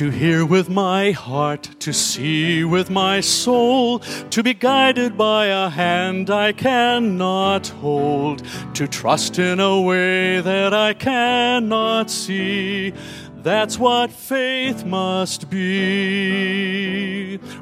To 0.00 0.08
hear 0.08 0.46
with 0.46 0.70
my 0.70 1.10
heart, 1.10 1.64
to 1.80 1.92
see 1.92 2.64
with 2.64 2.88
my 2.88 3.20
soul, 3.20 3.98
to 3.98 4.42
be 4.42 4.54
guided 4.54 5.18
by 5.18 5.48
a 5.48 5.68
hand 5.68 6.30
I 6.30 6.52
cannot 6.52 7.68
hold, 7.68 8.42
to 8.76 8.88
trust 8.88 9.38
in 9.38 9.60
a 9.60 9.78
way 9.78 10.40
that 10.40 10.72
I 10.72 10.94
cannot 10.94 12.10
see. 12.10 12.94
That's 13.42 13.78
what 13.78 14.10
faith 14.10 14.86
must 14.86 15.50
be. 15.50 16.99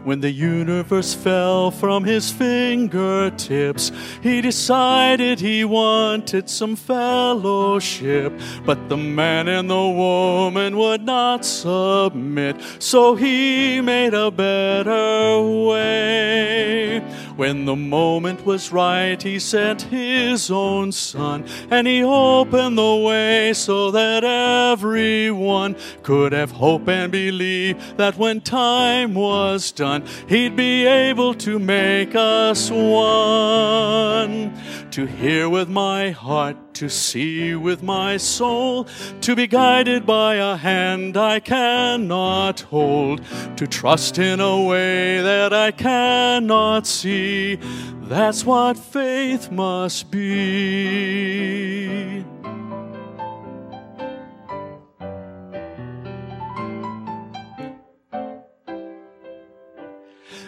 When 0.05 0.21
the 0.21 0.31
universe 0.31 1.15
fell 1.15 1.71
from 1.71 2.05
his 2.05 2.31
fingertips, 2.31 3.93
he 4.23 4.41
decided 4.41 5.41
he 5.41 5.65
wanted 5.65 6.49
some 6.49 6.77
fellowship. 6.77 8.33
But 8.65 8.89
the 8.89 8.97
man 8.97 9.49
and 9.49 9.69
the 9.69 9.75
woman 9.75 10.77
would 10.77 11.03
not 11.03 11.45
submit, 11.45 12.57
so 12.79 13.15
he 13.15 13.81
made 13.81 14.15
a 14.15 14.31
better 14.31 15.41
way. 15.67 17.03
When 17.39 17.67
the 17.67 17.77
moment 17.77 18.45
was 18.45 18.73
right, 18.73 19.23
he 19.23 19.39
sent 19.39 19.83
his 19.83 20.51
own 20.51 20.91
son, 20.91 21.45
and 21.71 21.87
he 21.87 22.03
opened 22.03 22.77
the 22.77 22.97
way 22.97 23.53
so 23.53 23.93
that 23.93 24.25
everyone 24.25 25.77
could 26.03 26.33
have 26.33 26.51
hope 26.51 26.89
and 26.89 27.13
believe 27.13 27.97
that 27.97 28.19
when 28.19 28.41
time 28.41 29.15
was 29.15 29.71
done, 29.71 30.03
he'd 30.29 30.57
be 30.57 30.85
able 30.85 31.33
to 31.35 31.61
make 31.61 32.17
us 32.17 32.73
one. 32.73 34.53
To 34.91 35.07
hear 35.07 35.49
with 35.49 35.69
my 35.69 36.11
heart, 36.11 36.57
to 36.79 36.89
see 36.89 37.55
with 37.57 37.83
my 37.83 38.17
soul, 38.17 38.87
to 39.21 39.35
be 39.35 39.49
guided 39.49 40.07
by 40.07 40.37
a 40.37 40.55
hand 40.57 41.17
I 41.17 41.41
cannot 41.41 42.61
hold, 42.61 43.21
to 43.57 43.67
trust 43.67 44.19
in 44.19 44.39
a 44.39 44.63
way 44.63 45.21
that 45.21 45.53
I 45.53 45.73
cannot 45.73 46.87
see. 46.87 47.59
That's 48.03 48.45
what 48.45 48.79
faith 48.79 49.51
must 49.51 50.09
be. 50.13 51.49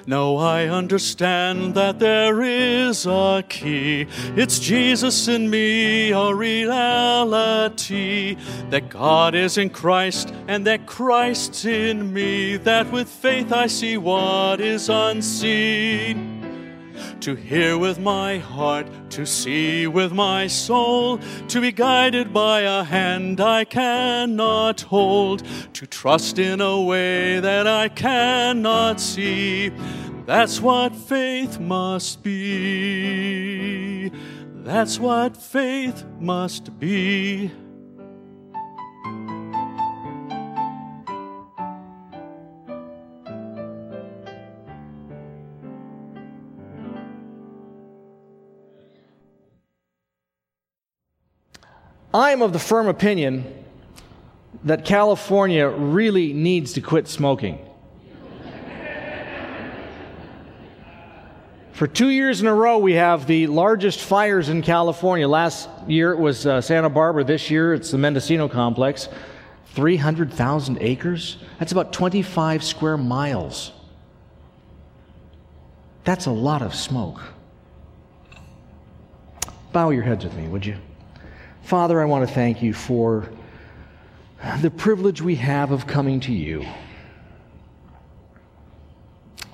Now 0.07 0.37
I 0.37 0.67
understand 0.67 1.75
that 1.75 1.99
there 1.99 2.43
is 2.43 3.07
a 3.07 3.45
key. 3.49 4.07
It's 4.37 4.59
Jesus 4.59 5.29
in 5.29 5.51
me, 5.51 6.13
a 6.13 6.35
reality. 6.35 8.37
That 8.71 8.89
God 8.89 9.35
is 9.35 9.59
in 9.59 9.71
Christ 9.71 10.33
and 10.49 10.67
that 10.67 10.87
Christ's 10.87 11.65
in 11.65 12.13
me. 12.13 12.57
That 12.57 12.91
with 12.91 13.09
faith 13.09 13.53
I 13.53 13.67
see 13.67 13.97
what 13.97 14.61
is 14.61 14.89
unseen 14.89 16.40
to 17.23 17.35
hear 17.35 17.77
with 17.77 17.99
my 17.99 18.39
heart, 18.39 18.87
to 19.11 19.27
see 19.27 19.87
with 19.87 20.13
my 20.13 20.47
soul, 20.47 21.19
to 21.49 21.61
be 21.61 21.73
guided 21.73 22.33
by 22.33 22.61
a 22.61 22.83
hand 22.83 23.41
I 23.41 23.65
cannot 23.65 24.81
hold, 24.81 25.43
to 25.75 25.87
trust 25.87 26.39
in 26.39 26.61
a 26.61 26.81
way 26.81 27.41
that 27.41 27.67
I 27.67 27.89
cannot 27.89 29.01
see. 29.01 29.71
That's 30.27 30.61
what 30.61 30.95
faith 30.95 31.59
must 31.59 32.23
be. 32.23 34.11
That's 34.63 34.99
what 35.01 35.37
faith 35.37 36.05
must 36.19 36.79
be. 36.79 37.51
I 52.13 52.33
am 52.33 52.43
of 52.43 52.53
the 52.53 52.59
firm 52.59 52.89
opinion 52.89 53.65
that 54.65 54.85
California 54.85 55.69
really 55.69 56.33
needs 56.33 56.73
to 56.73 56.81
quit 56.81 57.07
smoking. 57.07 57.59
For 61.73 61.87
two 61.87 62.11
years 62.11 62.43
in 62.43 62.47
a 62.47 62.55
row, 62.55 62.79
we 62.79 62.95
have 62.95 63.27
the 63.27 63.47
largest 63.47 64.01
fires 64.01 64.49
in 64.51 64.61
California. 64.61 65.27
Last 65.27 65.69
year 65.87 66.13
it 66.13 66.19
was 66.19 66.47
uh, 66.47 66.61
Santa 66.61 66.91
Barbara. 66.91 67.25
This 67.25 67.51
year 67.51 67.73
it's 67.73 67.91
the 67.91 67.97
Mendocino 67.97 68.49
complex. 68.49 69.09
300,000 69.75 70.79
acres? 70.81 71.39
That's 71.59 71.73
about 71.73 71.93
25 71.93 72.65
square 72.65 72.99
miles. 72.99 73.73
That's 76.05 76.27
a 76.27 76.33
lot 76.33 76.61
of 76.61 76.75
smoke. 76.75 77.23
Bow 79.73 79.91
your 79.91 80.03
heads 80.03 80.25
with 80.25 80.35
me, 80.35 80.49
would 80.49 80.67
you? 80.67 80.77
Father, 81.63 82.01
I 82.01 82.05
want 82.05 82.29
to 82.29 82.35
thank 82.35 82.63
you 82.63 82.73
for 82.73 83.29
the 84.61 84.71
privilege 84.71 85.23
we 85.23 85.37
have 85.37 85.71
of 85.71 85.87
coming 85.87 86.21
to 86.21 86.33
you, 86.33 86.65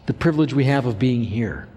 the 0.07 0.15
privilege 0.15 0.55
we 0.55 0.65
have 0.65 0.87
of 0.87 0.99
being 0.99 1.25
here. 1.25 1.69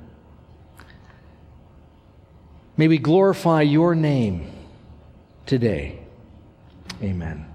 May 2.77 2.87
we 2.87 2.97
glorify 2.97 3.61
your 3.63 3.95
name 3.95 4.49
today. 5.45 5.99
Amen. 7.01 7.45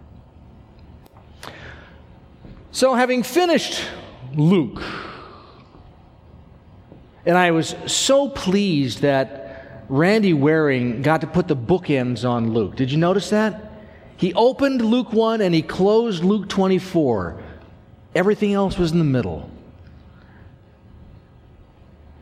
So, 2.73 2.95
having 2.95 3.23
finished 3.23 3.81
Luke, 4.35 4.83
and 7.25 7.39
I 7.39 7.53
was 7.53 7.75
so 7.87 8.29
pleased 8.29 9.01
that 9.03 9.44
Randy 9.89 10.33
Waring 10.33 11.03
got 11.03 11.21
to 11.21 11.27
put 11.27 11.49
the 11.49 11.57
bookends 11.57 12.29
on 12.29 12.53
Luke. 12.53 12.77
Did 12.77 12.91
you 12.91 12.99
notice 12.99 13.31
that? 13.31 13.73
He 14.17 14.33
opened 14.35 14.81
Luke 14.81 15.13
1 15.13 15.41
and 15.41 15.55
he 15.55 15.63
closed 15.63 16.25
Luke 16.25 16.49
24. 16.49 17.43
Everything 18.15 18.53
else 18.53 18.79
was 18.79 18.93
in 18.93 18.99
the 18.99 19.05
middle. 19.05 19.51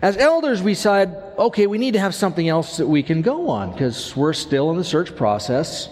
As 0.00 0.16
elders, 0.16 0.62
we 0.62 0.74
said, 0.74 1.22
okay, 1.38 1.68
we 1.68 1.78
need 1.78 1.92
to 1.92 2.00
have 2.00 2.14
something 2.14 2.48
else 2.48 2.78
that 2.78 2.88
we 2.88 3.04
can 3.04 3.22
go 3.22 3.48
on 3.50 3.70
because 3.70 4.16
we're 4.16 4.32
still 4.32 4.70
in 4.70 4.76
the 4.76 4.84
search 4.84 5.14
process. 5.14 5.88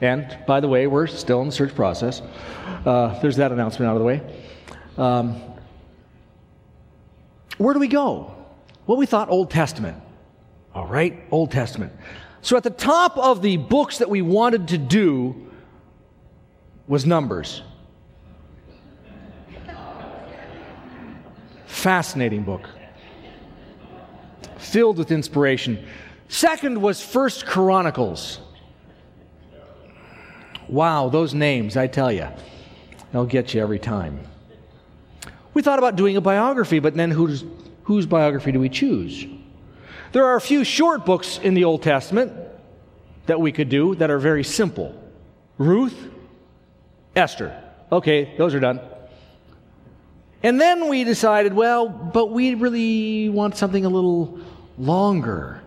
And 0.00 0.38
by 0.46 0.60
the 0.60 0.68
way, 0.68 0.86
we're 0.86 1.06
still 1.06 1.42
in 1.42 1.48
the 1.48 1.52
search 1.52 1.74
process. 1.74 2.22
Uh, 2.86 3.20
there's 3.20 3.36
that 3.36 3.52
announcement 3.52 3.90
out 3.90 3.96
of 3.96 4.00
the 4.00 4.06
way. 4.06 4.22
Um, 4.96 5.42
where 7.58 7.74
do 7.74 7.80
we 7.80 7.88
go? 7.88 8.34
Well, 8.86 8.96
we 8.96 9.04
thought 9.04 9.28
Old 9.28 9.50
Testament. 9.50 10.02
All 10.74 10.86
right, 10.86 11.22
Old 11.30 11.50
Testament. 11.50 11.92
So 12.42 12.56
at 12.56 12.62
the 12.62 12.70
top 12.70 13.18
of 13.18 13.42
the 13.42 13.56
books 13.56 13.98
that 13.98 14.08
we 14.08 14.22
wanted 14.22 14.68
to 14.68 14.78
do 14.78 15.50
was 16.86 17.04
Numbers. 17.04 17.62
Fascinating 21.66 22.42
book. 22.42 22.68
Filled 24.58 24.98
with 24.98 25.10
inspiration. 25.10 25.84
Second 26.28 26.80
was 26.80 27.02
First 27.02 27.46
Chronicles. 27.46 28.40
Wow, 30.68 31.08
those 31.08 31.34
names, 31.34 31.76
I 31.76 31.88
tell 31.88 32.12
you, 32.12 32.28
they'll 33.12 33.26
get 33.26 33.54
you 33.54 33.60
every 33.60 33.78
time. 33.78 34.20
We 35.52 35.62
thought 35.62 35.78
about 35.78 35.96
doing 35.96 36.16
a 36.16 36.20
biography, 36.20 36.78
but 36.78 36.94
then 36.94 37.10
whose, 37.10 37.44
whose 37.82 38.06
biography 38.06 38.52
do 38.52 38.60
we 38.60 38.68
choose? 38.68 39.26
There 40.12 40.24
are 40.24 40.36
a 40.36 40.40
few 40.40 40.64
short 40.64 41.06
books 41.06 41.38
in 41.38 41.54
the 41.54 41.64
Old 41.64 41.82
Testament 41.82 42.32
that 43.26 43.40
we 43.40 43.52
could 43.52 43.68
do 43.68 43.94
that 43.96 44.10
are 44.10 44.18
very 44.18 44.44
simple 44.44 44.96
Ruth, 45.58 46.10
Esther. 47.14 47.62
Okay, 47.92 48.34
those 48.36 48.54
are 48.54 48.60
done. 48.60 48.80
And 50.42 50.60
then 50.60 50.88
we 50.88 51.04
decided, 51.04 51.52
well, 51.52 51.88
but 51.88 52.30
we 52.30 52.54
really 52.54 53.28
want 53.28 53.56
something 53.56 53.84
a 53.84 53.90
little 53.90 54.40
longer. 54.78 55.60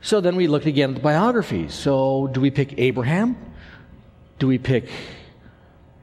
So 0.00 0.20
then 0.20 0.36
we 0.36 0.46
looked 0.46 0.66
again 0.66 0.90
at 0.90 0.96
the 0.96 1.02
biographies. 1.02 1.74
So 1.74 2.28
do 2.28 2.40
we 2.40 2.50
pick 2.50 2.78
Abraham? 2.78 3.36
Do 4.38 4.46
we 4.46 4.58
pick 4.58 4.88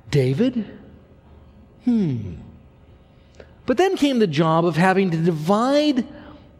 David? 0.09 0.65
Hmm. 1.85 2.33
But 3.65 3.77
then 3.77 3.95
came 3.95 4.19
the 4.19 4.27
job 4.27 4.65
of 4.65 4.75
having 4.75 5.11
to 5.11 5.17
divide 5.17 6.05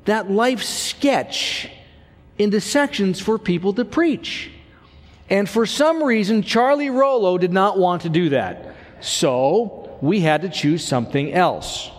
that 0.06 0.30
life 0.30 0.64
sketch 0.64 1.70
into 2.38 2.60
sections 2.60 3.20
for 3.20 3.38
people 3.38 3.74
to 3.74 3.86
preach. 3.86 4.52
And 5.30 5.50
for 5.50 5.66
some 5.66 6.04
reason, 6.04 6.42
Charlie 6.42 6.90
Rollo 6.90 7.38
did 7.38 7.54
not 7.54 7.78
want 7.78 8.04
to 8.04 8.10
do 8.10 8.30
that. 8.30 8.76
So 9.00 9.98
we 10.02 10.20
had 10.20 10.42
to 10.42 10.50
choose 10.50 10.86
something 10.86 11.34
else. 11.34 11.90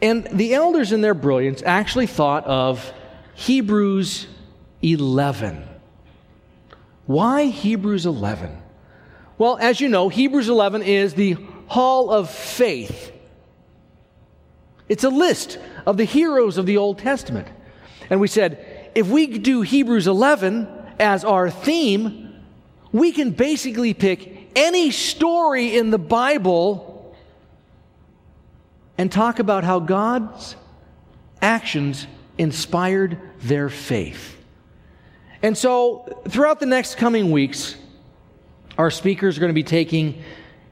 And 0.00 0.26
the 0.32 0.54
elders, 0.54 0.92
in 0.92 1.00
their 1.00 1.14
brilliance, 1.14 1.62
actually 1.64 2.06
thought 2.06 2.44
of 2.46 2.92
Hebrews 3.34 4.26
11. 4.82 5.68
Why 7.06 7.44
Hebrews 7.46 8.06
11? 8.06 8.62
Well, 9.38 9.58
as 9.60 9.80
you 9.80 9.88
know, 9.88 10.08
Hebrews 10.08 10.48
11 10.48 10.82
is 10.82 11.14
the 11.14 11.36
hall 11.66 12.10
of 12.10 12.30
faith. 12.30 13.12
It's 14.88 15.04
a 15.04 15.08
list 15.08 15.58
of 15.86 15.96
the 15.96 16.04
heroes 16.04 16.58
of 16.58 16.66
the 16.66 16.76
Old 16.76 16.98
Testament. 16.98 17.48
And 18.10 18.20
we 18.20 18.28
said, 18.28 18.90
if 18.94 19.08
we 19.08 19.38
do 19.38 19.62
Hebrews 19.62 20.06
11 20.06 20.68
as 20.98 21.24
our 21.24 21.50
theme, 21.50 22.34
we 22.92 23.12
can 23.12 23.30
basically 23.30 23.94
pick 23.94 24.50
any 24.54 24.90
story 24.90 25.76
in 25.76 25.90
the 25.90 25.98
Bible 25.98 27.16
and 28.98 29.10
talk 29.10 29.38
about 29.38 29.64
how 29.64 29.80
God's 29.80 30.56
actions 31.40 32.06
inspired 32.38 33.18
their 33.40 33.68
faith. 33.68 34.36
And 35.42 35.56
so, 35.58 36.22
throughout 36.28 36.60
the 36.60 36.66
next 36.66 36.96
coming 36.96 37.30
weeks, 37.30 37.74
our 38.78 38.90
speakers 38.90 39.36
are 39.36 39.40
going 39.40 39.50
to 39.50 39.54
be 39.54 39.64
taking 39.64 40.22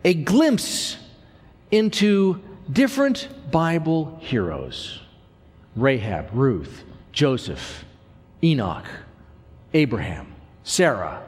a 0.05 0.15
glimpse 0.15 0.97
into 1.71 2.41
different 2.71 3.29
Bible 3.51 4.19
heroes 4.21 5.01
Rahab, 5.77 6.31
Ruth, 6.33 6.85
Joseph, 7.13 7.85
Enoch, 8.43 8.87
Abraham, 9.73 10.35
Sarah. 10.65 11.23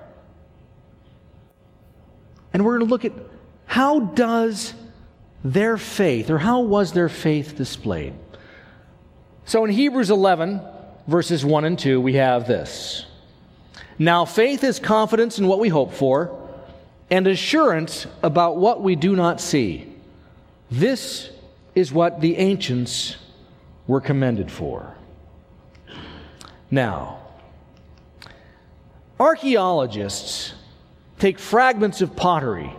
And 2.52 2.64
we're 2.64 2.78
going 2.78 2.88
to 2.88 2.90
look 2.90 3.04
at 3.04 3.12
how 3.66 4.00
does 4.00 4.74
their 5.44 5.76
faith, 5.76 6.28
or 6.28 6.38
how 6.38 6.60
was 6.60 6.92
their 6.92 7.08
faith 7.08 7.56
displayed? 7.56 8.14
So 9.44 9.64
in 9.64 9.70
Hebrews 9.70 10.10
11, 10.10 10.60
verses 11.06 11.44
1 11.44 11.64
and 11.64 11.78
2, 11.78 12.00
we 12.00 12.14
have 12.14 12.46
this. 12.46 13.06
Now, 13.98 14.24
faith 14.24 14.64
is 14.64 14.78
confidence 14.78 15.38
in 15.38 15.46
what 15.46 15.58
we 15.58 15.68
hope 15.68 15.92
for 15.92 16.38
and 17.10 17.26
assurance 17.26 18.06
about 18.22 18.56
what 18.56 18.82
we 18.82 18.96
do 18.96 19.16
not 19.16 19.40
see. 19.40 19.91
This 20.72 21.28
is 21.74 21.92
what 21.92 22.22
the 22.22 22.38
ancients 22.38 23.18
were 23.86 24.00
commended 24.00 24.50
for. 24.50 24.96
Now, 26.70 27.18
archaeologists 29.20 30.54
take 31.18 31.38
fragments 31.38 32.00
of 32.00 32.16
pottery, 32.16 32.72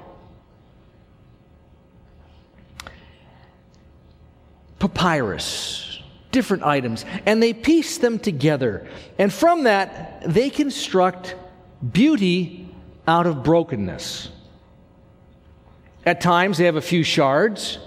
papyrus, 4.80 6.02
different 6.32 6.64
items, 6.64 7.06
and 7.28 7.44
they 7.44 7.54
piece 7.54 8.00
them 8.00 8.18
together. 8.18 8.88
And 9.20 9.32
from 9.32 9.66
that, 9.66 10.24
they 10.26 10.50
construct 10.50 11.36
beauty 11.92 12.74
out 13.08 13.28
of 13.28 13.44
brokenness. 13.44 14.30
At 16.06 16.20
times, 16.20 16.58
they 16.58 16.66
have 16.66 16.76
a 16.76 16.82
few 16.82 17.04
shards, 17.04 17.80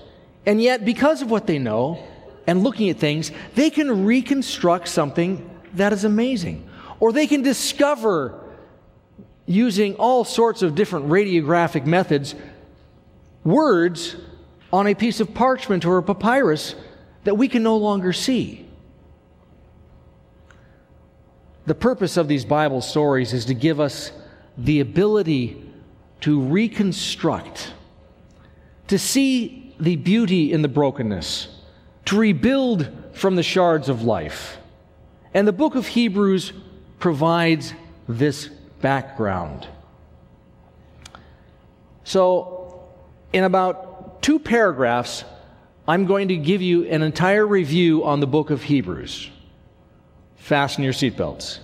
and 0.47 0.61
yet, 0.61 0.85
because 0.85 1.23
of 1.23 1.31
what 1.31 1.47
they 1.47 1.59
know 1.59 2.03
and 2.47 2.63
looking 2.63 2.89
at 2.89 2.99
things, 2.99 3.31
they 3.55 3.71
can 3.71 4.07
reconstruct 4.07 4.89
something 4.89 5.51
that 5.75 5.93
is 5.93 6.05
amazing. 6.05 6.69
Or 6.99 7.13
they 7.13 7.27
can 7.27 7.43
discover, 7.43 8.41
using 9.45 9.97
all 9.97 10.25
sorts 10.25 10.63
of 10.63 10.75
different 10.75 11.09
radiographic 11.09 11.85
methods, 11.85 12.35
words 13.45 14.17
on 14.73 14.87
a 14.87 14.95
piece 14.95 15.21
of 15.21 15.35
parchment 15.35 15.85
or 15.85 15.99
a 15.99 16.03
papyrus 16.03 16.75
that 17.25 17.35
we 17.35 17.49
can 17.49 17.63
no 17.63 17.77
longer 17.77 18.13
see. 18.13 18.67
The 21.67 21.75
purpose 21.75 22.17
of 22.17 22.29
these 22.29 22.45
Bible 22.45 22.81
stories 22.81 23.33
is 23.33 23.45
to 23.47 23.55
give 23.55 23.81
us 23.81 24.13
the 24.57 24.81
ability 24.81 25.63
to 26.21 26.41
reconstruct, 26.41 27.73
to 28.89 28.99
see 28.99 29.75
the 29.79 29.97
beauty 29.97 30.53
in 30.53 30.63
the 30.63 30.69
brokenness, 30.69 31.49
to 32.07 32.19
rebuild 32.19 32.91
from 33.13 33.37
the 33.37 33.43
shards 33.43 33.89
of 33.89 34.03
life. 34.03 34.59
And 35.35 35.47
the 35.47 35.53
book 35.53 35.75
of 35.75 35.87
Hebrews 35.87 36.53
provides 36.99 37.75
this 38.09 38.47
background. 38.81 39.67
So, 42.05 42.85
in 43.33 43.45
about 43.45 44.23
two 44.23 44.39
paragraphs, 44.39 45.25
I'm 45.89 46.07
going 46.07 46.29
to 46.29 46.37
give 46.37 46.63
you 46.63 46.85
an 46.85 47.03
entire 47.03 47.47
review 47.47 48.05
on 48.05 48.21
the 48.21 48.27
book 48.27 48.51
of 48.51 48.63
Hebrews. 48.63 49.31
Fasten 50.37 50.85
your 50.85 50.93
seatbelts. 50.93 51.59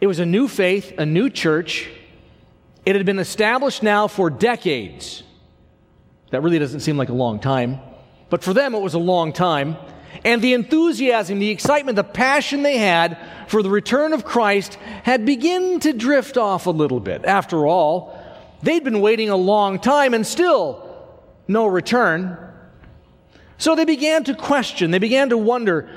It 0.00 0.06
was 0.06 0.18
a 0.18 0.26
new 0.26 0.48
faith, 0.48 0.92
a 0.98 1.06
new 1.06 1.30
church. 1.30 1.88
It 2.86 2.96
had 2.96 3.06
been 3.06 3.18
established 3.18 3.82
now 3.82 4.08
for 4.08 4.30
decades. 4.30 5.22
That 6.30 6.42
really 6.42 6.58
doesn't 6.58 6.80
seem 6.80 6.96
like 6.96 7.08
a 7.08 7.14
long 7.14 7.38
time, 7.38 7.78
but 8.28 8.42
for 8.42 8.52
them 8.52 8.74
it 8.74 8.80
was 8.80 8.94
a 8.94 8.98
long 8.98 9.32
time. 9.32 9.76
And 10.24 10.40
the 10.42 10.54
enthusiasm, 10.54 11.38
the 11.38 11.50
excitement, 11.50 11.96
the 11.96 12.04
passion 12.04 12.62
they 12.62 12.78
had 12.78 13.18
for 13.48 13.62
the 13.62 13.70
return 13.70 14.12
of 14.12 14.24
Christ 14.24 14.74
had 15.02 15.26
begun 15.26 15.80
to 15.80 15.92
drift 15.92 16.36
off 16.36 16.66
a 16.66 16.70
little 16.70 17.00
bit. 17.00 17.24
After 17.24 17.66
all, 17.66 18.18
they'd 18.62 18.84
been 18.84 19.00
waiting 19.00 19.30
a 19.30 19.36
long 19.36 19.78
time 19.78 20.14
and 20.14 20.26
still 20.26 20.80
no 21.48 21.66
return. 21.66 22.38
So 23.58 23.74
they 23.74 23.84
began 23.84 24.24
to 24.24 24.34
question, 24.34 24.90
they 24.90 24.98
began 24.98 25.30
to 25.30 25.38
wonder 25.38 25.88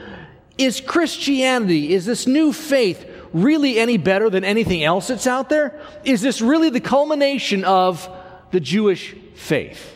is 0.57 0.81
Christianity, 0.81 1.93
is 1.93 2.05
this 2.05 2.25
new 2.25 2.51
faith, 2.51 3.05
really 3.33 3.79
any 3.79 3.97
better 3.97 4.29
than 4.29 4.43
anything 4.43 4.83
else 4.83 5.07
that's 5.07 5.27
out 5.27 5.49
there? 5.49 5.79
Is 6.03 6.21
this 6.21 6.41
really 6.41 6.69
the 6.69 6.79
culmination 6.79 7.63
of 7.63 8.09
the 8.51 8.59
Jewish 8.59 9.15
faith? 9.35 9.93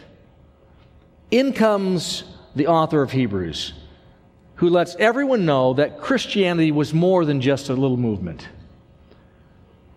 In 1.30 1.54
comes 1.54 2.24
the 2.56 2.68
author 2.68 3.02
of 3.02 3.12
Hebrews, 3.12 3.74
who 4.56 4.70
lets 4.70 4.96
everyone 4.96 5.46
know 5.46 5.74
that 5.74 6.02
Christianity 6.02 6.72
was 6.72 6.94
more 6.94 7.26
than 7.26 7.42
just 7.42 7.70
a 7.70 7.74
little 7.74 7.98
movement. 7.98 8.48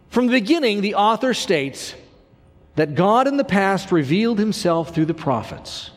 From 0.09 0.27
the 0.27 0.33
beginning, 0.33 0.81
the 0.81 0.95
author 0.95 1.35
states 1.35 1.95
that 2.77 2.95
God 2.95 3.27
in 3.27 3.37
the 3.37 3.45
past 3.45 3.91
revealed 3.91 4.39
himself 4.39 4.95
through 4.95 5.07
the 5.07 5.15
prophets, 5.15 5.91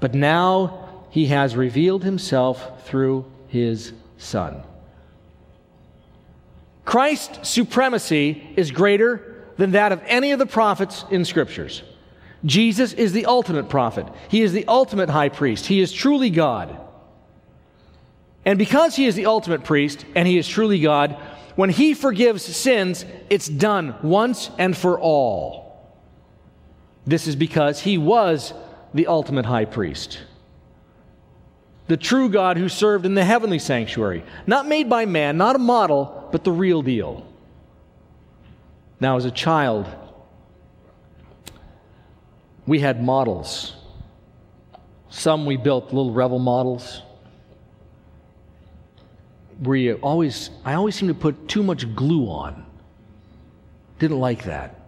but 0.00 0.14
now 0.14 1.06
he 1.10 1.26
has 1.26 1.56
revealed 1.56 2.04
himself 2.04 2.86
through 2.86 3.24
his 3.48 3.92
Son. 4.18 4.62
Christ's 6.88 7.46
supremacy 7.46 8.50
is 8.56 8.70
greater 8.70 9.44
than 9.58 9.72
that 9.72 9.92
of 9.92 10.00
any 10.06 10.32
of 10.32 10.38
the 10.38 10.46
prophets 10.46 11.04
in 11.10 11.26
scriptures. 11.26 11.82
Jesus 12.46 12.94
is 12.94 13.12
the 13.12 13.26
ultimate 13.26 13.68
prophet. 13.68 14.06
He 14.30 14.40
is 14.40 14.54
the 14.54 14.64
ultimate 14.66 15.10
high 15.10 15.28
priest. 15.28 15.66
He 15.66 15.80
is 15.80 15.92
truly 15.92 16.30
God. 16.30 16.80
And 18.46 18.58
because 18.58 18.96
he 18.96 19.04
is 19.04 19.16
the 19.16 19.26
ultimate 19.26 19.64
priest 19.64 20.06
and 20.16 20.26
he 20.26 20.38
is 20.38 20.48
truly 20.48 20.80
God, 20.80 21.20
when 21.56 21.68
he 21.68 21.92
forgives 21.92 22.42
sins, 22.42 23.04
it's 23.28 23.48
done 23.48 23.94
once 24.02 24.50
and 24.56 24.74
for 24.74 24.98
all. 24.98 25.92
This 27.06 27.26
is 27.26 27.36
because 27.36 27.80
he 27.80 27.98
was 27.98 28.54
the 28.94 29.08
ultimate 29.08 29.44
high 29.44 29.66
priest. 29.66 30.20
The 31.88 31.98
true 31.98 32.30
God 32.30 32.56
who 32.56 32.70
served 32.70 33.04
in 33.04 33.14
the 33.14 33.26
heavenly 33.26 33.58
sanctuary, 33.58 34.24
not 34.46 34.66
made 34.66 34.88
by 34.88 35.04
man, 35.04 35.36
not 35.36 35.54
a 35.54 35.58
model, 35.58 36.17
but 36.30 36.44
the 36.44 36.52
real 36.52 36.82
deal. 36.82 37.26
Now, 39.00 39.16
as 39.16 39.24
a 39.24 39.30
child, 39.30 39.86
we 42.66 42.80
had 42.80 43.02
models. 43.02 43.74
Some 45.08 45.46
we 45.46 45.56
built 45.56 45.86
little 45.86 46.12
Revell 46.12 46.38
models. 46.38 47.02
Where 49.60 49.76
you 49.76 49.94
always, 50.02 50.50
I 50.64 50.74
always 50.74 50.94
seem 50.94 51.08
to 51.08 51.14
put 51.14 51.48
too 51.48 51.62
much 51.62 51.94
glue 51.94 52.26
on. 52.26 52.64
Didn't 53.98 54.20
like 54.20 54.44
that. 54.44 54.78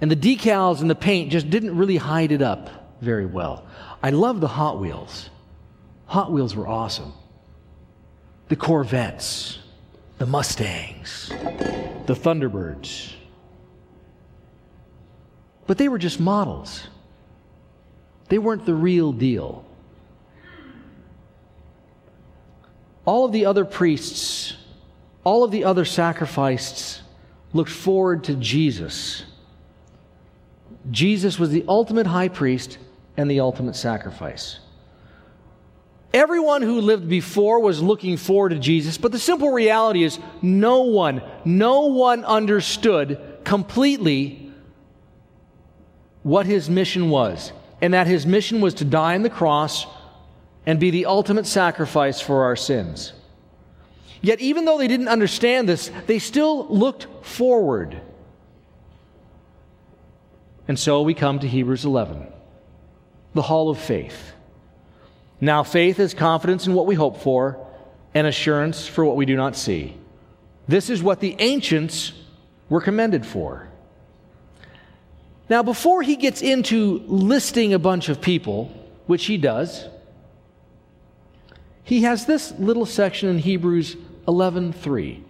And 0.00 0.10
the 0.10 0.16
decals 0.16 0.80
and 0.80 0.88
the 0.88 0.94
paint 0.94 1.30
just 1.30 1.50
didn't 1.50 1.76
really 1.76 1.96
hide 1.96 2.32
it 2.32 2.42
up 2.42 2.96
very 3.00 3.26
well. 3.26 3.66
I 4.02 4.10
loved 4.10 4.40
the 4.40 4.48
Hot 4.48 4.80
Wheels. 4.80 5.30
Hot 6.06 6.32
Wheels 6.32 6.54
were 6.54 6.66
awesome. 6.66 7.12
The 8.48 8.56
Corvettes 8.56 9.58
the 10.18 10.26
Mustangs, 10.26 11.28
the 12.06 12.14
Thunderbirds. 12.14 13.12
But 15.66 15.78
they 15.78 15.88
were 15.88 15.98
just 15.98 16.18
models, 16.18 16.88
they 18.28 18.38
weren't 18.38 18.66
the 18.66 18.74
real 18.74 19.12
deal. 19.12 19.64
All 23.04 23.24
of 23.24 23.32
the 23.32 23.46
other 23.46 23.64
priests, 23.64 24.54
all 25.24 25.42
of 25.44 25.50
the 25.50 25.64
other 25.64 25.86
sacrifices 25.86 27.00
looked 27.54 27.70
forward 27.70 28.24
to 28.24 28.34
Jesus. 28.34 29.24
Jesus 30.90 31.38
was 31.38 31.50
the 31.50 31.64
ultimate 31.66 32.06
high 32.06 32.28
priest 32.28 32.76
and 33.16 33.30
the 33.30 33.40
ultimate 33.40 33.76
sacrifice. 33.76 34.58
Everyone 36.12 36.62
who 36.62 36.80
lived 36.80 37.08
before 37.08 37.60
was 37.60 37.82
looking 37.82 38.16
forward 38.16 38.50
to 38.50 38.58
Jesus, 38.58 38.96
but 38.96 39.12
the 39.12 39.18
simple 39.18 39.50
reality 39.50 40.02
is 40.02 40.18
no 40.40 40.82
one, 40.82 41.22
no 41.44 41.82
one 41.82 42.24
understood 42.24 43.20
completely 43.44 44.50
what 46.22 46.46
his 46.46 46.70
mission 46.70 47.10
was, 47.10 47.52
and 47.80 47.92
that 47.92 48.06
his 48.06 48.26
mission 48.26 48.60
was 48.60 48.74
to 48.74 48.84
die 48.84 49.14
on 49.14 49.22
the 49.22 49.30
cross 49.30 49.86
and 50.64 50.80
be 50.80 50.90
the 50.90 51.06
ultimate 51.06 51.46
sacrifice 51.46 52.20
for 52.20 52.44
our 52.44 52.56
sins. 52.56 53.12
Yet, 54.20 54.40
even 54.40 54.64
though 54.64 54.78
they 54.78 54.88
didn't 54.88 55.08
understand 55.08 55.68
this, 55.68 55.90
they 56.06 56.18
still 56.18 56.66
looked 56.68 57.06
forward. 57.24 58.00
And 60.66 60.78
so 60.78 61.02
we 61.02 61.14
come 61.14 61.38
to 61.38 61.48
Hebrews 61.48 61.84
11, 61.84 62.26
the 63.34 63.42
hall 63.42 63.70
of 63.70 63.78
faith. 63.78 64.32
Now, 65.40 65.62
faith 65.62 66.00
is 66.00 66.14
confidence 66.14 66.66
in 66.66 66.74
what 66.74 66.86
we 66.86 66.94
hope 66.94 67.18
for 67.18 67.64
and 68.14 68.26
assurance 68.26 68.86
for 68.86 69.04
what 69.04 69.16
we 69.16 69.26
do 69.26 69.36
not 69.36 69.56
see. 69.56 69.96
This 70.66 70.90
is 70.90 71.02
what 71.02 71.20
the 71.20 71.36
ancients 71.38 72.12
were 72.68 72.80
commended 72.80 73.24
for. 73.24 73.68
Now, 75.48 75.62
before 75.62 76.02
he 76.02 76.16
gets 76.16 76.42
into 76.42 77.02
listing 77.06 77.72
a 77.72 77.78
bunch 77.78 78.08
of 78.08 78.20
people, 78.20 78.66
which 79.06 79.26
he 79.26 79.38
does, 79.38 79.86
he 81.84 82.02
has 82.02 82.26
this 82.26 82.52
little 82.58 82.84
section 82.84 83.30
in 83.30 83.38
Hebrews 83.38 83.96
11:3. 84.26 85.22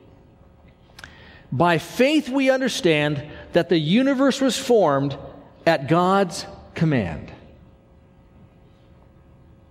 By 1.52 1.78
faith 1.78 2.28
we 2.28 2.50
understand 2.50 3.22
that 3.52 3.68
the 3.68 3.78
universe 3.78 4.40
was 4.40 4.58
formed 4.58 5.16
at 5.64 5.88
God's 5.88 6.46
command. 6.74 7.30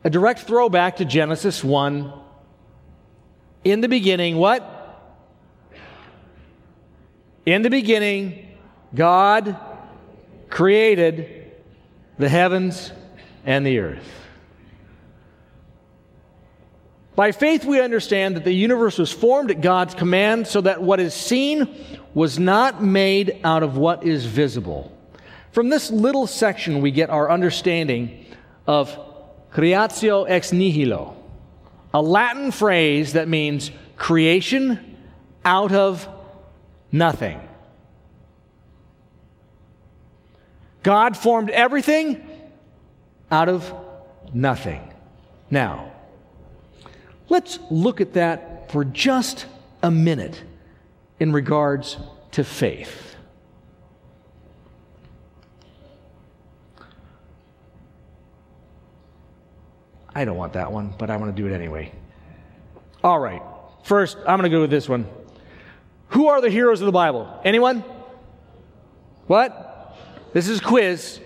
A 0.08 0.10
direct 0.10 0.40
throwback 0.40 0.96
to 0.96 1.04
Genesis 1.04 1.62
1. 1.62 2.14
In 3.66 3.82
the 3.82 3.90
beginning, 3.90 4.38
what? 4.38 4.64
In 7.46 7.62
the 7.62 7.70
beginning, 7.70 8.58
God 8.96 9.58
created 10.50 11.52
the 12.18 12.30
heavens 12.30 12.94
and 13.46 13.66
the 13.66 13.80
earth. 13.80 14.10
By 17.18 17.34
faith, 17.34 17.66
we 17.66 17.82
understand 17.82 18.38
that 18.38 18.46
the 18.46 18.54
universe 18.54 18.98
was 18.98 19.12
formed 19.12 19.52
at 19.52 19.60
God's 19.60 19.94
command 19.94 20.48
so 20.48 20.62
that 20.62 20.82
what 20.82 21.02
is 21.02 21.14
seen 21.14 21.68
was 22.14 22.40
not 22.40 22.82
made 22.82 23.42
out 23.44 23.62
of 23.62 23.76
what 23.76 24.06
is 24.06 24.26
visible. 24.26 24.90
From 25.52 25.68
this 25.68 25.92
little 25.92 26.28
section, 26.28 26.80
we 26.80 26.92
get 26.92 27.10
our 27.10 27.30
understanding 27.30 28.26
of 28.66 28.98
creatio 29.58 30.24
ex 30.30 30.52
nihilo, 30.52 31.16
a 31.92 32.00
Latin 32.00 32.52
phrase 32.52 33.14
that 33.14 33.28
means 33.28 33.72
creation 33.96 34.98
out 35.44 35.72
of 35.72 36.08
nothing. 36.92 37.42
God 40.84 41.18
formed 41.18 41.50
everything 41.50 42.24
out 43.32 43.50
of 43.50 43.74
nothing. 44.32 44.94
Now, 45.50 45.92
let's 47.28 47.58
look 47.72 48.00
at 48.00 48.14
that 48.14 48.72
for 48.72 48.86
just 48.86 49.48
a 49.82 49.90
minute 49.90 50.44
in 51.20 51.34
regards 51.34 51.98
to 52.34 52.44
faith. 52.44 53.07
I 60.18 60.26
don't 60.26 60.36
want 60.36 60.54
that 60.54 60.72
one, 60.72 60.96
but 60.98 61.12
I 61.12 61.18
want 61.18 61.36
to 61.36 61.40
do 61.40 61.48
it 61.48 61.54
anyway. 61.54 61.92
All 63.04 63.20
right. 63.20 63.44
First, 63.84 64.18
I'm 64.18 64.40
going 64.40 64.50
to 64.50 64.50
go 64.50 64.62
with 64.62 64.72
this 64.72 64.90
one. 64.90 65.06
Who 66.08 66.30
are 66.30 66.42
the 66.42 66.50
heroes 66.50 66.82
of 66.82 66.88
the 66.88 66.92
Bible? 66.92 67.40
Anyone? 67.46 67.84
What? 69.28 69.96
This 70.34 70.48
is 70.48 70.58
a 70.58 70.64
quiz. 70.64 71.20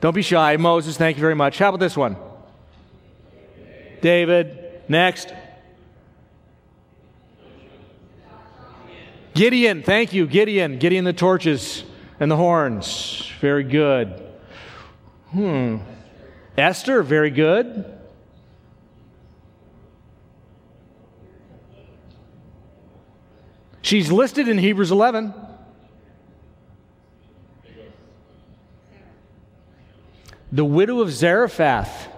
Don't 0.00 0.12
be 0.12 0.22
shy. 0.22 0.56
Moses, 0.56 0.96
thank 0.96 1.16
you 1.16 1.20
very 1.20 1.36
much. 1.36 1.56
How 1.56 1.68
about 1.68 1.78
this 1.78 1.96
one? 1.96 2.16
David. 4.00 4.82
Next. 4.88 5.32
Gideon. 9.34 9.84
Thank 9.84 10.12
you. 10.12 10.26
Gideon. 10.26 10.80
Gideon 10.80 11.04
the 11.04 11.12
torches 11.12 11.84
and 12.18 12.28
the 12.28 12.36
horns. 12.36 13.30
Very 13.40 13.62
good. 13.62 14.20
Hmm. 15.30 15.76
Esther. 16.58 17.04
Very 17.04 17.30
good. 17.30 18.00
She's 23.82 24.10
listed 24.10 24.48
in 24.48 24.58
Hebrews 24.58 24.90
11. 24.90 25.34
the 30.52 30.64
widow 30.64 31.00
of 31.00 31.10
Zarephath. 31.10 32.08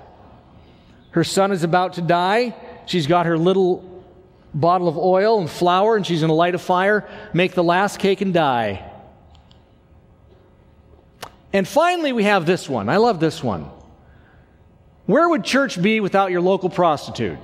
Her 1.13 1.25
son 1.25 1.53
is 1.53 1.63
about 1.63 1.95
to 1.95 2.03
die. 2.03 2.55
She's 2.87 3.07
got 3.07 3.27
her 3.27 3.39
little 3.39 4.05
bottle 4.53 4.89
of 4.89 4.99
oil 4.99 5.41
and 5.41 5.49
flour, 5.49 5.97
and 5.97 6.05
she's 6.05 6.21
going 6.21 6.29
to 6.29 6.35
light 6.35 6.57
a 6.57 6.59
fire, 6.59 7.09
make 7.33 7.55
the 7.55 7.63
last 7.63 8.01
cake, 8.01 8.21
and 8.21 8.35
die. 8.35 8.91
And 11.53 11.67
finally, 11.67 12.13
we 12.13 12.25
have 12.25 12.45
this 12.45 12.69
one. 12.69 12.89
I 12.89 12.97
love 12.97 13.21
this 13.21 13.43
one. 13.43 13.71
Where 15.07 15.29
would 15.29 15.45
church 15.45 15.81
be 15.81 16.01
without 16.01 16.33
your 16.33 16.41
local 16.41 16.69
prostitute? 16.69 17.39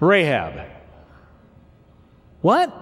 Rahab. 0.00 0.66
What? 2.40 2.81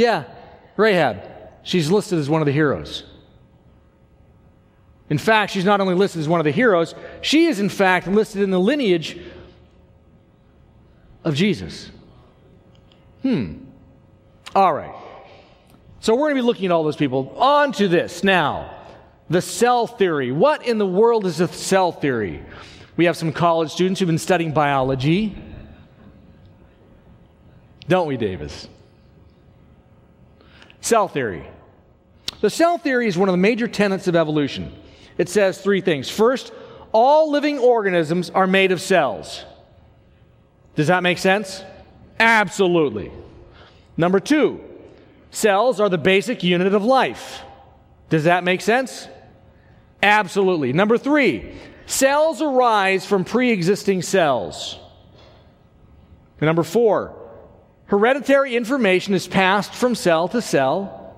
Yeah, 0.00 0.24
Rahab. 0.78 1.22
She's 1.62 1.90
listed 1.90 2.18
as 2.18 2.30
one 2.30 2.40
of 2.40 2.46
the 2.46 2.52
heroes. 2.52 3.04
In 5.10 5.18
fact, 5.18 5.52
she's 5.52 5.66
not 5.66 5.78
only 5.82 5.94
listed 5.94 6.22
as 6.22 6.26
one 6.26 6.40
of 6.40 6.44
the 6.44 6.52
heroes, 6.52 6.94
she 7.20 7.48
is 7.48 7.60
in 7.60 7.68
fact 7.68 8.06
listed 8.06 8.40
in 8.40 8.50
the 8.50 8.58
lineage 8.58 9.20
of 11.22 11.34
Jesus. 11.34 11.90
Hmm. 13.20 13.56
All 14.54 14.72
right. 14.72 14.94
So 16.00 16.14
we're 16.14 16.28
going 16.28 16.36
to 16.36 16.42
be 16.42 16.46
looking 16.46 16.64
at 16.64 16.72
all 16.72 16.82
those 16.82 16.96
people. 16.96 17.34
On 17.36 17.70
to 17.72 17.86
this 17.86 18.24
now. 18.24 18.74
The 19.28 19.42
cell 19.42 19.86
theory. 19.86 20.32
What 20.32 20.64
in 20.64 20.78
the 20.78 20.86
world 20.86 21.26
is 21.26 21.42
a 21.42 21.48
cell 21.48 21.92
theory? 21.92 22.42
We 22.96 23.04
have 23.04 23.18
some 23.18 23.34
college 23.34 23.70
students 23.70 24.00
who've 24.00 24.06
been 24.06 24.16
studying 24.16 24.52
biology. 24.52 25.36
Don't 27.86 28.06
we, 28.06 28.16
Davis? 28.16 28.66
Cell 30.80 31.08
theory. 31.08 31.46
The 32.40 32.50
cell 32.50 32.78
theory 32.78 33.06
is 33.06 33.18
one 33.18 33.28
of 33.28 33.32
the 33.32 33.38
major 33.38 33.68
tenets 33.68 34.08
of 34.08 34.16
evolution 34.16 34.72
it 35.20 35.28
says 35.28 35.60
three 35.60 35.82
things. 35.82 36.08
First, 36.08 36.50
all 36.92 37.30
living 37.30 37.58
organisms 37.58 38.30
are 38.30 38.46
made 38.46 38.72
of 38.72 38.80
cells. 38.80 39.44
Does 40.76 40.86
that 40.86 41.02
make 41.02 41.18
sense? 41.18 41.62
Absolutely. 42.18 43.12
Number 43.98 44.18
two, 44.18 44.64
cells 45.30 45.78
are 45.78 45.90
the 45.90 45.98
basic 45.98 46.42
unit 46.42 46.74
of 46.74 46.82
life. 46.82 47.42
Does 48.08 48.24
that 48.24 48.44
make 48.44 48.62
sense? 48.62 49.08
Absolutely. 50.02 50.72
Number 50.72 50.96
three, 50.96 51.54
cells 51.84 52.40
arise 52.40 53.04
from 53.04 53.26
pre 53.26 53.50
existing 53.50 54.00
cells. 54.00 54.78
Number 56.40 56.62
four, 56.62 57.14
hereditary 57.90 58.54
information 58.54 59.14
is 59.14 59.26
passed 59.26 59.74
from 59.74 59.96
cell 59.96 60.28
to 60.28 60.40
cell. 60.40 61.16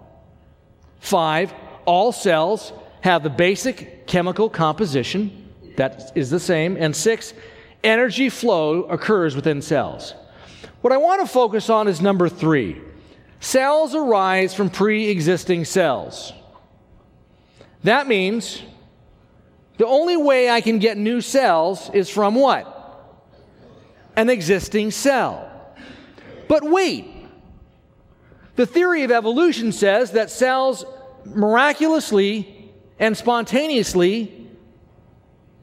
Five, 1.00 1.52
all 1.84 2.12
cells 2.12 2.72
have 3.02 3.22
the 3.22 3.30
basic 3.30 4.06
chemical 4.06 4.48
composition 4.48 5.50
that 5.76 6.12
is 6.14 6.30
the 6.30 6.40
same. 6.40 6.76
And 6.78 6.96
six, 6.96 7.34
energy 7.84 8.30
flow 8.30 8.84
occurs 8.84 9.36
within 9.36 9.60
cells. 9.60 10.14
What 10.80 10.94
I 10.94 10.96
want 10.96 11.20
to 11.20 11.26
focus 11.26 11.68
on 11.68 11.88
is 11.88 12.00
number 12.00 12.28
three 12.28 12.80
cells 13.40 13.94
arise 13.94 14.54
from 14.54 14.70
pre 14.70 15.08
existing 15.10 15.66
cells. 15.66 16.32
That 17.84 18.06
means 18.06 18.62
the 19.76 19.86
only 19.86 20.16
way 20.16 20.48
I 20.48 20.62
can 20.62 20.78
get 20.78 20.96
new 20.96 21.20
cells 21.20 21.90
is 21.92 22.08
from 22.08 22.34
what? 22.34 22.68
An 24.16 24.30
existing 24.30 24.90
cell. 24.90 25.51
But 26.48 26.62
wait, 26.64 27.06
the 28.56 28.66
theory 28.66 29.04
of 29.04 29.10
evolution 29.10 29.72
says 29.72 30.12
that 30.12 30.30
cells 30.30 30.84
miraculously 31.24 32.70
and 32.98 33.16
spontaneously 33.16 34.48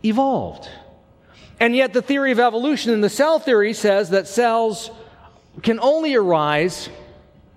evolved. 0.03 0.67
And 1.59 1.75
yet, 1.75 1.93
the 1.93 2.01
theory 2.01 2.31
of 2.31 2.39
evolution 2.39 2.93
and 2.93 3.03
the 3.03 3.09
cell 3.09 3.39
theory 3.39 3.73
says 3.73 4.11
that 4.11 4.27
cells 4.27 4.91
can 5.61 5.79
only 5.81 6.15
arise 6.15 6.89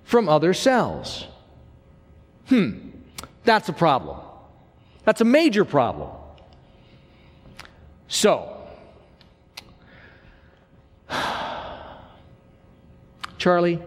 from 0.04 0.28
other 0.28 0.52
cells. 0.52 1.26
Hmm, 2.48 2.90
that's 3.44 3.68
a 3.68 3.72
problem. 3.72 4.18
That's 5.04 5.20
a 5.20 5.24
major 5.24 5.64
problem. 5.64 6.10
So, 8.08 8.61
Charlie, 13.42 13.80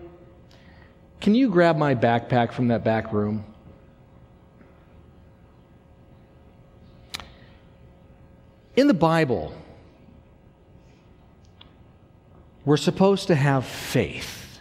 can 1.22 1.34
you 1.34 1.50
grab 1.50 1.78
my 1.78 1.96
backpack 1.96 2.52
from 2.52 2.68
that 2.68 2.84
back 2.84 3.14
room? 3.14 3.46
In 8.76 8.88
the 8.88 8.94
Bible, 8.94 9.54
we're 12.66 12.76
supposed 12.76 13.28
to 13.28 13.36
have 13.36 13.66
faith. 13.66 14.60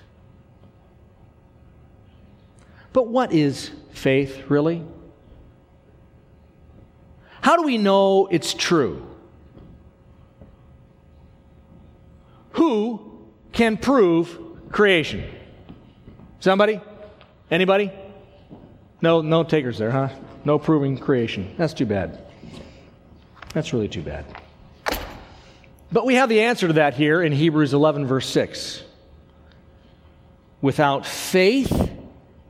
But 2.92 3.08
what 3.08 3.32
is 3.32 3.72
faith, 3.90 4.48
really? 4.48 4.80
How 7.40 7.56
do 7.56 7.64
we 7.64 7.78
know 7.78 8.28
it's 8.30 8.54
true? 8.54 9.04
Who 12.52 13.18
can 13.50 13.76
prove 13.76 14.38
creation? 14.71 15.25
Somebody? 16.40 16.80
Anybody? 17.50 17.90
No, 19.00 19.21
no 19.21 19.44
takers 19.44 19.78
there, 19.78 19.90
huh? 19.90 20.09
No 20.44 20.59
proving 20.59 20.99
creation. 20.99 21.54
That's 21.56 21.75
too 21.75 21.87
bad. 21.87 22.18
That's 23.52 23.73
really 23.73 23.88
too 23.88 24.02
bad. 24.02 24.25
But 25.92 26.04
we 26.04 26.16
have 26.16 26.28
the 26.28 26.40
answer 26.40 26.66
to 26.66 26.73
that 26.75 26.94
here 26.94 27.23
in 27.23 27.33
Hebrews 27.33 27.73
11, 27.73 28.06
verse 28.06 28.28
6. 28.28 28.83
Without 30.61 31.06
faith, 31.06 31.90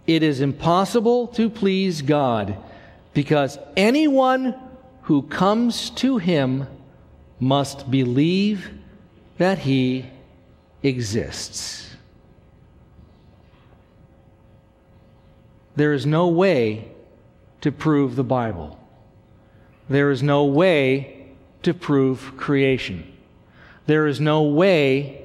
it 0.06 0.22
is 0.22 0.40
impossible 0.40 1.28
to 1.28 1.50
please 1.50 2.00
God, 2.02 2.56
because 3.12 3.58
anyone 3.76 4.54
who 5.02 5.22
comes 5.22 5.90
to 5.90 6.18
him 6.18 6.66
must 7.38 7.90
believe 7.90 8.70
that 9.38 9.58
he 9.58 10.06
exists. 10.82 11.93
There 15.76 15.92
is 15.92 16.06
no 16.06 16.28
way 16.28 16.88
to 17.60 17.72
prove 17.72 18.16
the 18.16 18.24
Bible. 18.24 18.78
There 19.88 20.10
is 20.10 20.22
no 20.22 20.44
way 20.44 21.26
to 21.62 21.74
prove 21.74 22.36
creation. 22.36 23.12
There 23.86 24.06
is 24.06 24.20
no 24.20 24.42
way 24.42 25.22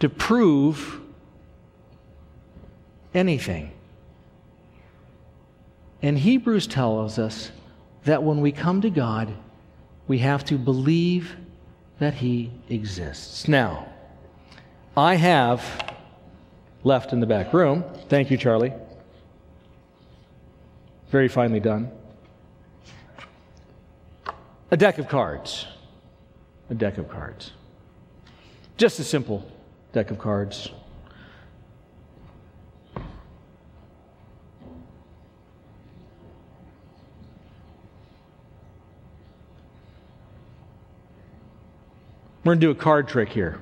to 0.00 0.08
prove 0.08 1.00
anything. 3.14 3.72
And 6.02 6.18
Hebrews 6.18 6.66
tells 6.66 7.18
us 7.18 7.50
that 8.04 8.22
when 8.22 8.40
we 8.40 8.52
come 8.52 8.80
to 8.80 8.90
God, 8.90 9.34
we 10.08 10.18
have 10.18 10.44
to 10.46 10.56
believe 10.56 11.36
that 11.98 12.14
He 12.14 12.50
exists. 12.68 13.46
Now, 13.46 13.86
I 14.96 15.16
have 15.16 15.94
left 16.82 17.12
in 17.12 17.20
the 17.20 17.26
back 17.26 17.52
room, 17.52 17.84
thank 18.08 18.30
you, 18.30 18.36
Charlie. 18.36 18.72
Very 21.10 21.28
finely 21.28 21.58
done. 21.58 21.90
A 24.70 24.76
deck 24.76 24.98
of 24.98 25.08
cards. 25.08 25.66
A 26.70 26.74
deck 26.74 26.98
of 26.98 27.08
cards. 27.08 27.50
Just 28.76 29.00
a 29.00 29.04
simple 29.04 29.50
deck 29.92 30.12
of 30.12 30.18
cards. 30.18 30.70
We're 42.42 42.54
going 42.54 42.60
to 42.60 42.66
do 42.68 42.70
a 42.70 42.74
card 42.74 43.08
trick 43.08 43.28
here. 43.28 43.60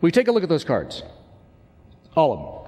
We 0.00 0.10
take 0.10 0.28
a 0.28 0.32
look 0.32 0.42
at 0.42 0.48
those 0.48 0.64
cards. 0.64 1.02
All 2.14 2.32
of 2.32 2.38
them. 2.38 2.61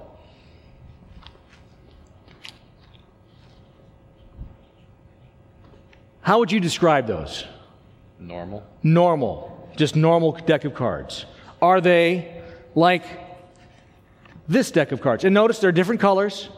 How 6.25 6.39
would 6.39 6.51
you 6.51 6.59
describe 6.59 7.05
those? 7.05 7.45
Normal. 8.19 8.63
Normal. 8.81 9.69
Just 9.75 9.95
normal 9.95 10.31
deck 10.31 10.65
of 10.65 10.73
cards. 10.73 11.27
Are 11.61 11.79
they 11.79 12.41
like 12.73 13.03
this 14.47 14.71
deck 14.71 14.91
of 14.91 15.01
cards? 15.01 15.23
And 15.23 15.35
notice 15.35 15.59
they're 15.59 15.71
different 15.71 16.01
colors. 16.01 16.49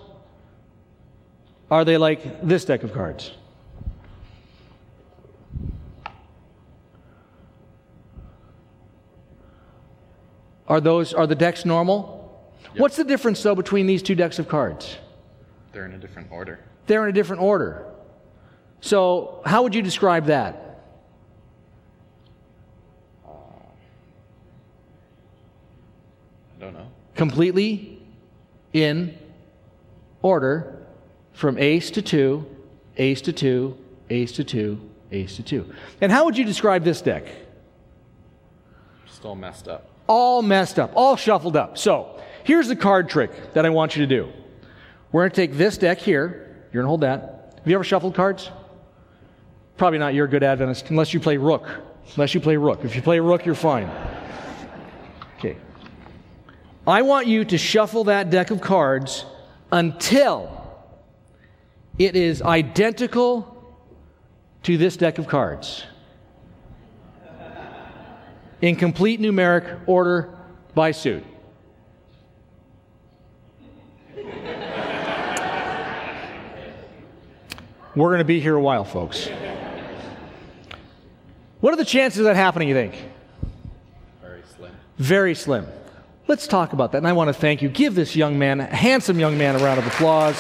Are 1.69 1.84
they 1.84 1.97
like 1.97 2.47
this 2.47 2.63
deck 2.63 2.84
of 2.84 2.93
cards? 2.93 3.32
Are 10.69 10.80
those 10.80 11.13
are 11.13 11.27
the 11.27 11.36
decks 11.36 11.65
normal? 11.65 12.53
Yep. 12.63 12.80
What's 12.80 12.95
the 12.95 13.03
difference 13.03 13.43
though 13.43 13.56
between 13.56 13.86
these 13.86 14.01
two 14.01 14.15
decks 14.15 14.39
of 14.39 14.47
cards? 14.47 14.97
They're 15.73 15.86
in 15.86 15.93
a 15.93 15.97
different 15.97 16.32
order. 16.32 16.60
They're 16.86 17.03
in 17.03 17.10
a 17.10 17.13
different 17.13 17.41
order. 17.41 17.87
So, 18.82 19.42
how 19.46 19.63
would 19.63 19.76
you 19.76 19.82
describe 19.82 20.28
that? 20.28 20.82
I 23.26 23.30
don't 26.60 26.74
know. 26.74 26.88
Completely 27.16 28.02
in 28.74 29.18
order 30.22 30.86
from 31.34 31.58
ace 31.58 31.92
to 31.92 32.02
two, 32.02 32.46
ace 32.98 33.22
to 33.22 33.34
two, 33.34 33.78
ace 34.10 34.32
to 34.34 34.44
two, 34.44 34.80
ace 35.12 35.36
to 35.36 35.44
two. 35.44 35.72
And 36.02 36.12
how 36.12 36.26
would 36.26 36.38
you 36.38 36.44
describe 36.44 36.84
this 36.84 37.02
deck? 37.02 37.26
Just 39.06 39.26
all 39.26 39.36
messed 39.36 39.68
up. 39.68 39.90
all 40.08 40.42
messed 40.42 40.80
up, 40.80 40.92
all 40.96 41.16
shuffled 41.16 41.56
up. 41.56 41.78
So 41.78 42.20
here's 42.44 42.68
the 42.68 42.76
card 42.76 43.10
trick 43.10 43.54
that 43.54 43.66
I 43.66 43.70
want 43.70 43.96
you 43.96 44.06
to 44.06 44.08
do. 44.08 44.32
We're 45.12 45.22
going 45.22 45.32
to 45.32 45.36
take 45.36 45.58
this 45.58 45.78
deck 45.78 46.00
here. 46.00 46.56
You're 46.72 46.84
going 46.84 46.86
to 46.86 46.90
hold 46.90 47.02
that. 47.02 47.54
Have 47.58 47.68
you 47.68 47.76
ever 47.76 47.84
shuffled 47.84 48.16
cards? 48.16 48.50
Probably 49.78 50.00
not. 50.00 50.16
You're 50.16 50.28
good 50.28 50.44
Adventist, 50.44 50.90
unless 50.90 51.13
you 51.13 51.20
play 51.20 51.38
Rook. 51.38 51.70
Unless 52.16 52.34
you 52.34 52.40
play 52.40 52.58
Rook. 52.58 52.84
If 52.84 52.96
you 52.96 53.02
play 53.02 53.20
Rook, 53.20 53.46
you're 53.46 53.56
fine. 53.56 53.90
Okay. 55.38 55.56
I 56.88 57.04
want 57.04 57.28
you 57.28 57.46
to 57.46 57.58
shuffle 57.58 58.06
that 58.06 58.30
deck 58.30 58.50
of 58.50 58.60
cards 58.60 59.26
until 59.72 60.66
it 62.00 62.16
is 62.16 62.42
identical 62.42 63.54
to 64.63 64.78
this 64.78 64.98
deck 64.98 65.20
of 65.20 65.28
cards 65.28 65.84
in 68.62 68.76
complete 68.76 69.22
numeric 69.22 69.80
order 69.86 70.36
by 70.74 70.92
suit. 70.92 71.24
We're 77.96 78.10
going 78.10 78.20
to 78.20 78.26
be 78.26 78.40
here 78.40 78.56
a 78.56 78.62
while, 78.62 78.84
folks. 78.84 79.28
What 81.60 81.74
are 81.74 81.78
the 81.78 81.86
chances 81.86 82.20
of 82.20 82.26
that 82.26 82.36
happening, 82.36 82.70
you 82.70 82.76
think? 82.76 82.93
Very 84.22 84.43
slim. 84.56 84.72
Very 84.98 85.36
slim. 85.36 85.67
Let's 86.28 86.46
talk 86.46 86.74
about 86.74 86.91
that. 86.91 87.00
And 87.00 87.08
I 87.08 87.13
want 87.13 87.30
to 87.30 87.34
thank 87.34 87.62
you. 87.62 87.70
Give 87.70 87.96
this 87.96 88.15
young 88.15 88.38
man, 88.38 88.60
a 88.60 88.65
handsome 88.65 89.20
young 89.20 89.38
man, 89.38 89.56
a 89.56 89.60
round 89.60 89.80
of 89.80 89.88
applause. 89.88 90.36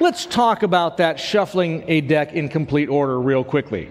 Let's 0.00 0.24
talk 0.26 0.62
about 0.62 0.96
that 0.96 1.20
shuffling 1.20 1.84
a 1.86 2.00
deck 2.00 2.32
in 2.32 2.48
complete 2.48 2.88
order 2.88 3.20
real 3.20 3.44
quickly. 3.44 3.90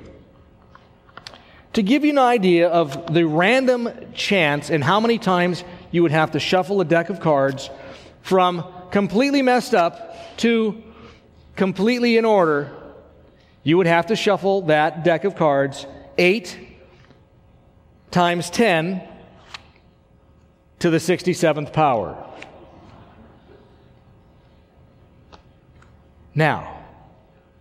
To 1.74 1.84
give 1.84 2.04
you 2.04 2.12
an 2.12 2.18
idea 2.18 2.70
of 2.70 3.14
the 3.14 3.26
random 3.26 3.90
chance 4.14 4.70
and 4.70 4.84
how 4.84 5.00
many 5.00 5.20
times 5.20 5.64
you 5.92 6.02
would 6.02 6.12
have 6.12 6.32
to 6.32 6.40
shuffle 6.40 6.82
a 6.82 6.86
deck 6.86 7.10
of 7.10 7.20
cards 7.20 7.70
from 8.24 8.66
completely 8.92 9.42
messed 9.42 9.74
up 9.74 10.38
to 10.38 10.82
completely 11.56 12.18
in 12.18 12.26
order, 12.26 12.72
you 13.64 13.78
would 13.78 13.88
have 13.88 14.08
to 14.08 14.16
shuffle 14.16 14.64
that 14.64 15.04
deck 15.04 15.24
of 15.24 15.36
cards 15.36 15.86
eight 16.18 16.58
times 18.10 18.50
10 18.50 19.08
to 20.80 20.90
the 20.90 20.98
67th 20.98 21.72
power. 21.72 22.28
Now, 26.34 26.86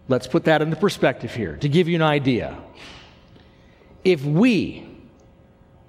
let's 0.09 0.27
put 0.27 0.45
that 0.45 0.63
into 0.63 0.77
perspective 0.77 1.35
here 1.35 1.57
to 1.57 1.69
give 1.69 1.89
you 1.89 1.97
an 1.97 2.03
idea. 2.03 2.57
If 4.05 4.25
we 4.25 4.89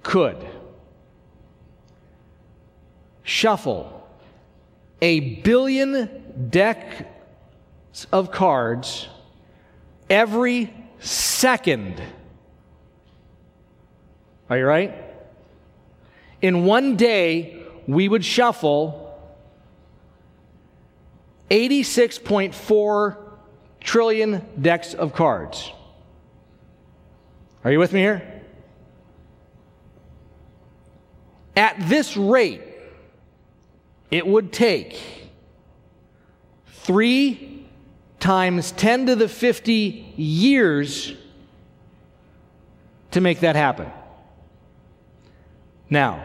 could 0.02 0.36
shuffle 3.22 4.06
a 5.00 5.40
billion 5.40 6.48
decks 6.50 8.06
of 8.12 8.30
cards 8.30 9.08
every 10.12 10.70
second, 10.98 12.00
are 14.50 14.58
you 14.58 14.66
right? 14.66 14.94
In 16.42 16.66
one 16.66 16.96
day, 16.96 17.64
we 17.86 18.08
would 18.08 18.22
shuffle 18.22 19.18
86.4 21.50 23.16
trillion 23.80 24.44
decks 24.60 24.92
of 24.92 25.14
cards. 25.14 25.72
Are 27.64 27.72
you 27.72 27.78
with 27.78 27.94
me 27.94 28.00
here? 28.00 28.42
At 31.56 31.76
this 31.88 32.18
rate, 32.18 32.62
it 34.10 34.26
would 34.26 34.52
take 34.52 35.00
three 36.66 37.51
times 38.22 38.70
10 38.72 39.06
to 39.06 39.16
the 39.16 39.28
50 39.28 40.14
years 40.16 41.12
to 43.10 43.20
make 43.20 43.40
that 43.40 43.56
happen. 43.56 43.90
Now, 45.90 46.24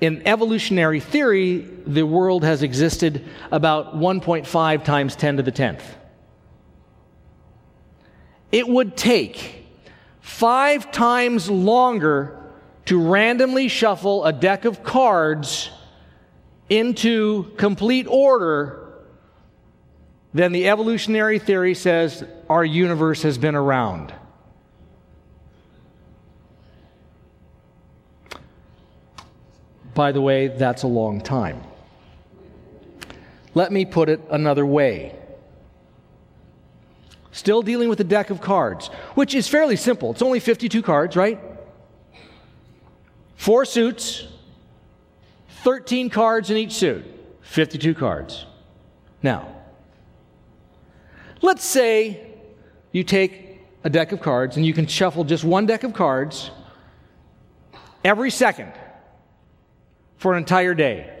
in 0.00 0.22
evolutionary 0.26 1.00
theory, 1.00 1.58
the 1.86 2.02
world 2.02 2.44
has 2.44 2.62
existed 2.62 3.24
about 3.50 3.96
1.5 3.96 4.84
times 4.84 5.16
10 5.16 5.38
to 5.38 5.42
the 5.42 5.50
10th. 5.50 5.82
It 8.52 8.68
would 8.68 8.96
take 8.96 9.64
five 10.20 10.92
times 10.92 11.50
longer 11.50 12.38
to 12.84 13.00
randomly 13.00 13.68
shuffle 13.68 14.24
a 14.26 14.32
deck 14.32 14.66
of 14.66 14.82
cards 14.82 15.70
into 16.68 17.50
complete 17.56 18.06
order 18.06 18.79
than 20.32 20.52
the 20.52 20.68
evolutionary 20.68 21.38
theory 21.38 21.74
says 21.74 22.24
our 22.48 22.64
universe 22.64 23.22
has 23.22 23.38
been 23.38 23.54
around. 23.54 24.14
By 29.94 30.12
the 30.12 30.20
way, 30.20 30.48
that's 30.48 30.84
a 30.84 30.86
long 30.86 31.20
time. 31.20 31.62
Let 33.54 33.72
me 33.72 33.84
put 33.84 34.08
it 34.08 34.20
another 34.30 34.64
way. 34.64 35.16
Still 37.32 37.62
dealing 37.62 37.88
with 37.88 38.00
a 38.00 38.04
deck 38.04 38.30
of 38.30 38.40
cards, 38.40 38.88
which 39.14 39.34
is 39.34 39.48
fairly 39.48 39.76
simple. 39.76 40.12
It's 40.12 40.22
only 40.22 40.40
52 40.40 40.82
cards, 40.82 41.16
right? 41.16 41.40
Four 43.36 43.64
suits, 43.64 44.26
13 45.62 46.10
cards 46.10 46.50
in 46.50 46.56
each 46.56 46.72
suit, 46.72 47.04
52 47.42 47.94
cards. 47.94 48.46
Now, 49.22 49.59
let's 51.42 51.64
say 51.64 52.26
you 52.92 53.04
take 53.04 53.60
a 53.84 53.90
deck 53.90 54.12
of 54.12 54.20
cards 54.20 54.56
and 54.56 54.66
you 54.66 54.72
can 54.72 54.86
shuffle 54.86 55.24
just 55.24 55.44
one 55.44 55.66
deck 55.66 55.84
of 55.84 55.94
cards 55.94 56.50
every 58.04 58.30
second 58.30 58.72
for 60.16 60.32
an 60.32 60.38
entire 60.38 60.74
day. 60.74 61.16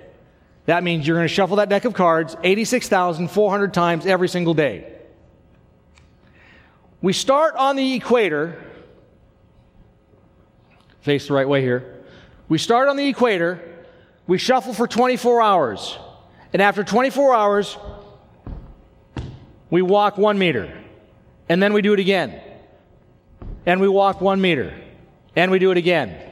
That 0.66 0.84
means 0.84 1.06
you're 1.06 1.16
going 1.16 1.28
to 1.28 1.34
shuffle 1.34 1.56
that 1.56 1.68
deck 1.68 1.84
of 1.84 1.94
cards 1.94 2.36
86,400 2.42 3.74
times 3.74 4.06
every 4.06 4.28
single 4.28 4.54
day. 4.54 4.92
We 7.02 7.12
start 7.12 7.56
on 7.56 7.76
the 7.76 7.94
equator. 7.94 8.62
Face 11.00 11.28
the 11.28 11.34
right 11.34 11.48
way 11.48 11.62
here. 11.62 12.04
We 12.48 12.58
start 12.58 12.88
on 12.88 12.96
the 12.96 13.08
equator. 13.08 13.60
We 14.26 14.36
shuffle 14.36 14.74
for 14.74 14.86
24 14.86 15.40
hours. 15.40 15.98
And 16.52 16.60
after 16.60 16.84
24 16.84 17.34
hours, 17.34 17.78
we 19.70 19.82
walk 19.82 20.18
one 20.18 20.38
meter. 20.38 20.76
And 21.48 21.62
then 21.62 21.72
we 21.72 21.82
do 21.82 21.92
it 21.92 22.00
again. 22.00 22.40
And 23.66 23.80
we 23.80 23.88
walk 23.88 24.20
one 24.20 24.40
meter. 24.40 24.74
And 25.36 25.50
we 25.50 25.58
do 25.58 25.70
it 25.70 25.78
again 25.78 26.30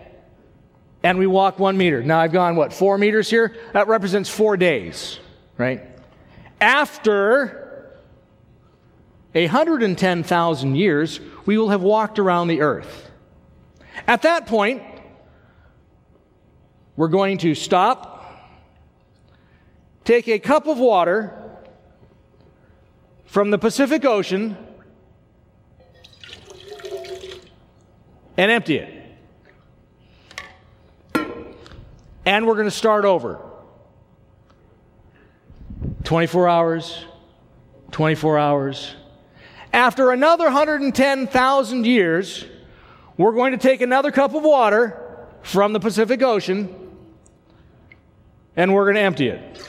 and 1.03 1.18
we 1.18 1.27
walk 1.27 1.59
one 1.59 1.77
meter. 1.77 2.03
Now 2.03 2.20
I've 2.20 2.33
gone, 2.33 2.57
what, 2.57 2.72
four 2.72 2.98
meters 2.98 3.31
here? 3.31 3.55
That 3.72 3.88
represents 3.88 4.29
four 4.29 4.57
days, 4.57 5.18
right? 5.57 5.83
After 6.61 7.94
110,000 9.33 10.74
years, 10.74 11.20
we 11.46 11.57
will 11.57 11.68
have 11.68 11.83
walked 11.83 12.18
around 12.18 12.48
the 12.48 12.62
earth. 12.62 13.11
At 14.07 14.22
that 14.22 14.46
point, 14.46 14.83
we're 16.96 17.09
going 17.09 17.38
to 17.38 17.55
stop, 17.55 18.24
take 20.05 20.27
a 20.29 20.38
cup 20.40 20.66
of 20.66 20.79
water 20.79 21.38
from 23.29 23.51
the 23.51 23.59
Pacific 23.59 24.05
Ocean, 24.05 24.57
and 28.37 28.51
empty 28.51 28.79
it. 28.79 28.99
and 32.29 32.47
we're 32.47 32.55
going 32.55 32.67
to 32.67 32.71
start 32.71 33.07
over. 33.07 33.41
24 36.05 36.47
hours, 36.47 37.05
24 37.91 38.38
hours. 38.38 38.95
After 39.73 40.11
another 40.11 40.45
110,000 40.45 41.87
years, 41.87 42.45
we're 43.17 43.33
going 43.33 43.53
to 43.53 43.59
take 43.59 43.81
another 43.81 44.11
cup 44.11 44.35
of 44.35 44.43
water 44.43 45.27
from 45.41 45.73
the 45.73 45.81
Pacific 45.81 46.23
Ocean 46.23 46.75
and 48.57 48.75
we're 48.75 48.85
going 48.85 48.97
to 48.97 49.01
empty 49.01 49.29
it. 49.29 49.62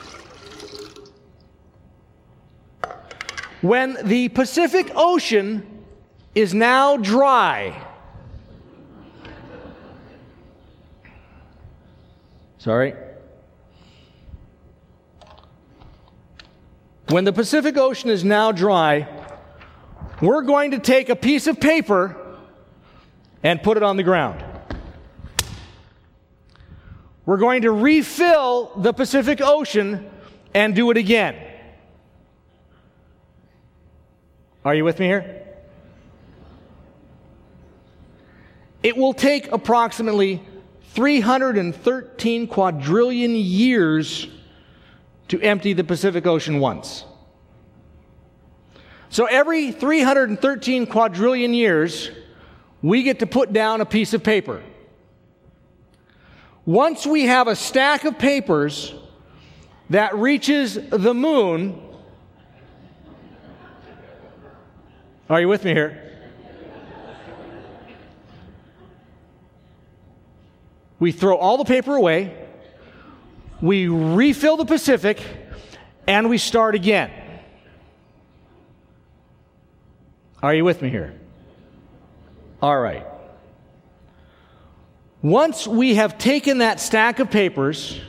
When 3.62 3.98
the 4.04 4.30
Pacific 4.30 4.92
Ocean 4.96 5.84
is 6.34 6.54
now 6.54 6.98
dry, 6.98 7.86
Sorry. 12.60 12.94
When 17.08 17.24
the 17.24 17.32
Pacific 17.32 17.78
Ocean 17.78 18.10
is 18.10 18.26
now 18.26 18.52
dry, 18.52 19.08
we're 20.22 20.42
going 20.42 20.72
to 20.72 20.80
take 20.80 21.08
a 21.08 21.16
piece 21.16 21.48
of 21.48 21.62
paper 21.62 22.18
and 23.44 23.64
put 23.64 23.78
it 23.78 23.84
on 23.84 23.96
the 23.96 24.04
ground. 24.04 24.44
We're 27.26 27.38
going 27.38 27.62
to 27.62 27.72
refill 27.72 28.72
the 28.76 28.92
Pacific 28.92 29.40
Ocean 29.40 30.10
and 30.54 30.76
do 30.76 30.92
it 30.92 30.98
again. 30.98 31.38
Are 34.66 34.76
you 34.76 34.84
with 34.84 35.00
me 35.00 35.06
here? 35.06 35.46
It 38.84 38.98
will 38.98 39.14
take 39.14 39.52
approximately 39.52 40.42
313 40.94 42.48
quadrillion 42.48 43.36
years 43.36 44.28
to 45.30 45.42
empty 45.42 45.74
the 45.74 45.84
Pacific 45.84 46.26
Ocean 46.26 46.60
once. 46.60 47.06
So 49.10 49.26
every 49.26 49.72
313 49.72 50.86
quadrillion 50.88 51.54
years, 51.54 52.12
we 52.82 53.04
get 53.04 53.20
to 53.20 53.26
put 53.26 53.54
down 53.54 53.82
a 53.82 53.86
piece 53.86 54.14
of 54.14 54.24
paper. 54.24 54.62
Once 56.66 57.06
we 57.06 57.24
have 57.26 57.48
a 57.48 57.56
stack 57.56 58.06
of 58.06 58.20
papers 58.20 58.94
that 59.90 60.16
reaches 60.16 60.76
the 60.76 61.14
moon, 61.14 61.82
are 65.30 65.40
you 65.40 65.48
with 65.48 65.64
me 65.64 65.74
here? 65.74 66.06
We 71.00 71.12
throw 71.12 71.38
all 71.38 71.58
the 71.58 71.66
paper 71.66 71.96
away, 71.96 72.36
we 73.62 73.88
refill 73.88 74.58
the 74.58 74.66
Pacific, 74.66 75.22
and 76.08 76.30
we 76.30 76.38
start 76.38 76.76
again. 76.76 77.12
Are 80.42 80.54
you 80.54 80.66
with 80.66 80.82
me 80.82 80.90
here? 80.90 81.14
All 82.62 82.80
right. 82.80 83.06
Once 85.22 85.68
we 85.68 85.96
have 85.96 86.18
taken 86.18 86.60
that 86.60 86.80
stack 86.80 87.20
of 87.20 87.30
papers 87.30 88.00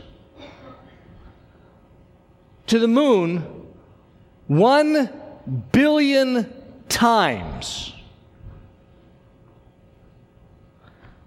to 2.68 2.78
the 2.78 2.88
moon 2.88 3.66
one 4.46 5.11
billion 5.72 6.60
times, 6.90 7.94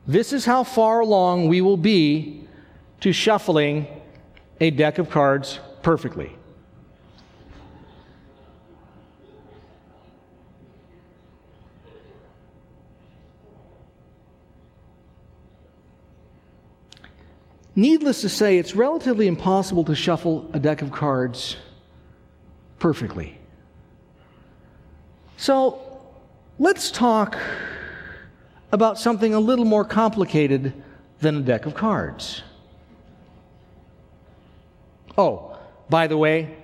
This 0.06 0.34
is 0.34 0.44
how 0.44 0.66
far 0.66 1.00
along 1.00 1.48
we 1.48 1.62
will 1.62 1.78
be 1.78 2.46
to 3.00 3.14
shuffling 3.14 3.88
a 4.60 4.70
deck 4.70 4.98
of 4.98 5.10
cards 5.10 5.60
perfectly. 5.82 6.36
Needless 17.76 18.22
to 18.22 18.30
say, 18.30 18.60
it's 18.60 18.76
relatively 18.76 19.26
impossible 19.26 19.84
to 19.86 19.96
shuffle 19.96 20.48
a 20.54 20.60
deck 20.60 20.82
of 20.84 20.92
cards 20.92 21.56
perfectly. 22.78 23.40
So 25.38 26.02
let's 26.60 26.92
talk 26.92 27.38
about 28.72 29.00
something 29.00 29.34
a 29.34 29.40
little 29.40 29.66
more 29.66 29.86
complicated 29.86 30.74
than 31.20 31.38
a 31.38 31.42
deck 31.42 31.66
of 31.66 31.76
cards. 31.76 32.42
Oh, 35.18 35.58
by 35.90 36.08
the 36.08 36.18
way, 36.18 36.58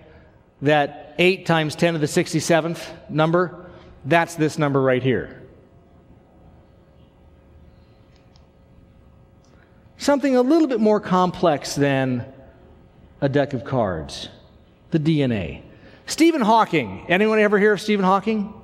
that 0.62 1.16
8 1.20 1.46
times 1.46 1.76
10 1.76 1.94
to 1.94 2.00
the 2.00 2.08
67th 2.08 2.84
number, 3.10 3.70
that's 4.06 4.36
this 4.36 4.58
number 4.58 4.82
right 4.82 5.04
here. 5.04 5.42
Something 9.98 10.36
a 10.36 10.42
little 10.42 10.68
bit 10.68 10.80
more 10.80 11.00
complex 11.00 11.76
than 11.76 12.26
a 13.22 13.30
deck 13.30 13.54
of 13.54 13.64
cards 13.64 14.30
the 14.92 15.00
DNA. 15.00 15.62
Stephen 16.08 16.42
Hawking. 16.42 17.06
Anyone 17.10 17.38
ever 17.40 17.60
hear 17.60 17.74
of 17.74 17.82
Stephen 17.82 18.04
Hawking? 18.04 18.59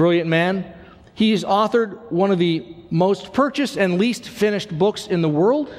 Brilliant 0.00 0.30
man. 0.30 0.64
He's 1.12 1.44
authored 1.44 2.10
one 2.10 2.30
of 2.30 2.38
the 2.38 2.74
most 2.88 3.34
purchased 3.34 3.76
and 3.76 3.98
least 3.98 4.26
finished 4.26 4.70
books 4.78 5.06
in 5.06 5.20
the 5.20 5.28
world. 5.28 5.70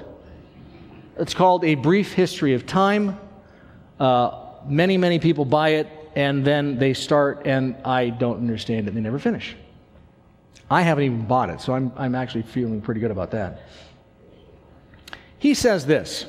It's 1.17 1.33
called 1.33 1.65
A 1.65 1.73
Brief 1.73 2.13
History 2.13 2.53
of 2.53 2.67
Time. 2.67 3.19
Uh, 3.99 4.43
many, 4.67 4.95
many 4.95 5.17
people 5.17 5.43
buy 5.43 5.69
it, 5.69 5.87
and 6.15 6.45
then 6.45 6.77
they 6.77 6.93
start, 6.93 7.47
and 7.47 7.75
I 7.83 8.11
don't 8.11 8.37
understand 8.37 8.87
it. 8.87 8.93
They 8.93 9.01
never 9.01 9.17
finish. 9.17 9.55
I 10.69 10.83
haven't 10.83 11.05
even 11.05 11.25
bought 11.25 11.49
it, 11.49 11.59
so 11.59 11.73
I'm, 11.73 11.91
I'm 11.95 12.13
actually 12.13 12.43
feeling 12.43 12.79
pretty 12.79 13.01
good 13.01 13.09
about 13.09 13.31
that. 13.31 13.63
He 15.39 15.55
says 15.55 15.87
this 15.87 16.27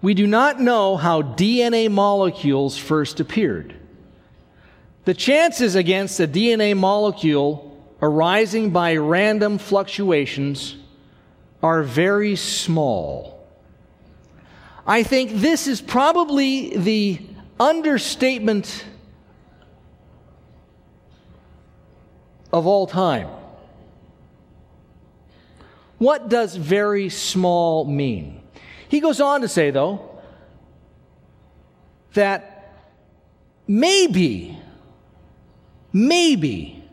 We 0.00 0.14
do 0.14 0.26
not 0.26 0.58
know 0.58 0.96
how 0.96 1.20
DNA 1.20 1.90
molecules 1.90 2.78
first 2.78 3.20
appeared. 3.20 3.74
The 5.08 5.14
chances 5.14 5.74
against 5.74 6.20
a 6.20 6.28
DNA 6.28 6.76
molecule 6.76 7.82
arising 8.02 8.72
by 8.72 8.96
random 8.96 9.56
fluctuations 9.56 10.76
are 11.62 11.82
very 11.82 12.36
small. 12.36 13.48
I 14.86 15.02
think 15.04 15.32
this 15.32 15.66
is 15.66 15.80
probably 15.80 16.76
the 16.76 17.22
understatement 17.58 18.84
of 22.52 22.66
all 22.66 22.86
time. 22.86 23.30
What 25.96 26.28
does 26.28 26.54
very 26.54 27.08
small 27.08 27.86
mean? 27.86 28.42
He 28.90 29.00
goes 29.00 29.22
on 29.22 29.40
to 29.40 29.48
say, 29.48 29.70
though, 29.70 30.20
that 32.12 32.74
maybe, 33.66 34.58
maybe 36.06 36.84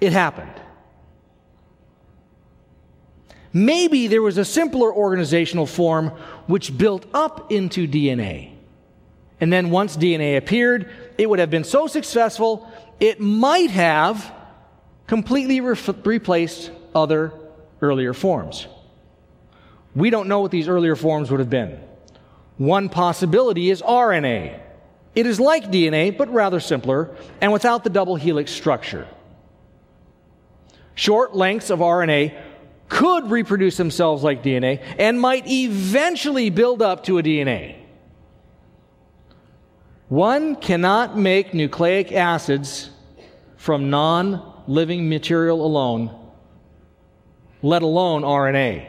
it 0.00 0.12
happened. 0.12 0.52
Maybe 3.52 4.06
there 4.06 4.22
was 4.22 4.36
a 4.36 4.44
simpler 4.44 4.92
organizational 4.92 5.66
form 5.66 6.08
which 6.46 6.76
built 6.76 7.06
up 7.14 7.50
into 7.50 7.88
DNA. 7.88 8.52
And 9.40 9.52
then 9.52 9.70
once 9.70 9.96
DNA 9.96 10.36
appeared, 10.36 10.90
it 11.16 11.28
would 11.28 11.38
have 11.38 11.50
been 11.50 11.64
so 11.64 11.86
successful, 11.86 12.70
it 13.00 13.20
might 13.20 13.70
have 13.70 14.32
completely 15.06 15.60
re- 15.60 15.78
replaced 16.04 16.70
other 16.94 17.32
earlier 17.80 18.12
forms. 18.12 18.66
We 19.94 20.10
don't 20.10 20.28
know 20.28 20.40
what 20.40 20.50
these 20.50 20.68
earlier 20.68 20.96
forms 20.96 21.30
would 21.30 21.40
have 21.40 21.50
been. 21.50 21.80
One 22.58 22.88
possibility 22.88 23.70
is 23.70 23.80
RNA. 23.80 24.60
It 25.18 25.26
is 25.26 25.40
like 25.40 25.72
DNA, 25.72 26.16
but 26.16 26.32
rather 26.32 26.60
simpler 26.60 27.10
and 27.40 27.52
without 27.52 27.82
the 27.82 27.90
double 27.90 28.14
helix 28.14 28.52
structure. 28.52 29.08
Short 30.94 31.34
lengths 31.34 31.70
of 31.70 31.80
RNA 31.80 32.40
could 32.88 33.28
reproduce 33.28 33.76
themselves 33.76 34.22
like 34.22 34.44
DNA 34.44 34.80
and 34.96 35.20
might 35.20 35.44
eventually 35.48 36.50
build 36.50 36.82
up 36.82 37.02
to 37.06 37.18
a 37.18 37.22
DNA. 37.24 37.74
One 40.06 40.54
cannot 40.54 41.18
make 41.18 41.52
nucleic 41.52 42.12
acids 42.12 42.90
from 43.56 43.90
non 43.90 44.62
living 44.68 45.08
material 45.08 45.66
alone, 45.66 46.16
let 47.60 47.82
alone 47.82 48.22
RNA. 48.22 48.88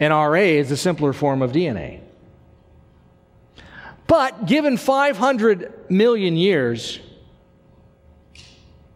And 0.00 0.12
RNA 0.12 0.54
is 0.54 0.72
a 0.72 0.76
simpler 0.76 1.12
form 1.12 1.42
of 1.42 1.52
DNA. 1.52 2.03
But 4.06 4.46
given 4.46 4.76
500 4.76 5.90
million 5.90 6.36
years, 6.36 7.00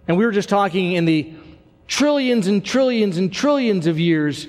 and 0.06 0.16
we 0.16 0.24
were 0.24 0.32
just 0.32 0.48
talking 0.48 0.92
in 0.92 1.04
the 1.04 1.32
trillions 1.86 2.46
and 2.46 2.64
trillions 2.64 3.16
and 3.16 3.32
trillions 3.32 3.86
of 3.86 3.98
years 3.98 4.46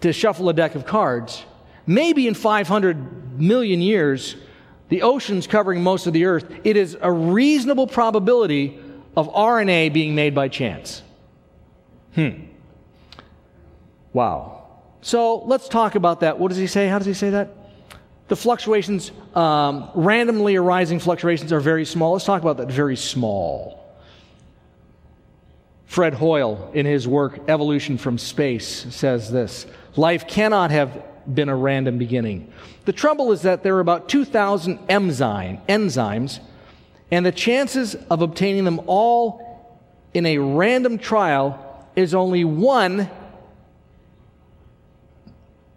to 0.00 0.12
shuffle 0.12 0.48
a 0.48 0.52
deck 0.52 0.74
of 0.74 0.86
cards. 0.86 1.44
Maybe 1.86 2.28
in 2.28 2.34
500 2.34 3.40
million 3.40 3.80
years, 3.80 4.36
the 4.88 5.02
oceans 5.02 5.46
covering 5.46 5.82
most 5.82 6.06
of 6.06 6.12
the 6.12 6.26
earth, 6.26 6.44
it 6.64 6.76
is 6.76 6.96
a 7.00 7.10
reasonable 7.10 7.86
probability 7.86 8.78
of 9.16 9.28
RNA 9.32 9.92
being 9.92 10.14
made 10.14 10.34
by 10.34 10.48
chance. 10.48 11.02
Hmm. 12.14 12.44
Wow. 14.12 14.66
So 15.00 15.38
let's 15.38 15.68
talk 15.68 15.94
about 15.94 16.20
that. 16.20 16.38
What 16.38 16.48
does 16.48 16.58
he 16.58 16.66
say? 16.66 16.88
How 16.88 16.98
does 16.98 17.06
he 17.06 17.14
say 17.14 17.30
that? 17.30 17.50
The 18.28 18.36
fluctuations, 18.36 19.12
um, 19.34 19.90
randomly 19.94 20.56
arising 20.56 21.00
fluctuations, 21.00 21.52
are 21.52 21.60
very 21.60 21.84
small. 21.84 22.12
Let's 22.12 22.24
talk 22.24 22.40
about 22.40 22.56
that 22.58 22.70
very 22.70 22.96
small. 22.96 23.78
Fred 25.86 26.14
Hoyle, 26.14 26.70
in 26.72 26.86
his 26.86 27.06
work 27.06 27.38
Evolution 27.48 27.98
from 27.98 28.16
Space, 28.16 28.86
says 28.94 29.30
this 29.30 29.66
Life 29.96 30.26
cannot 30.26 30.70
have 30.70 31.02
been 31.32 31.48
a 31.48 31.56
random 31.56 31.98
beginning. 31.98 32.50
The 32.84 32.92
trouble 32.92 33.32
is 33.32 33.42
that 33.42 33.62
there 33.62 33.76
are 33.76 33.80
about 33.80 34.08
2,000 34.08 34.78
enzyme, 34.88 35.58
enzymes, 35.68 36.40
and 37.10 37.26
the 37.26 37.32
chances 37.32 37.94
of 37.94 38.22
obtaining 38.22 38.64
them 38.64 38.80
all 38.86 39.78
in 40.14 40.26
a 40.26 40.38
random 40.38 40.98
trial 40.98 41.86
is 41.94 42.14
only 42.14 42.44
1 42.44 43.10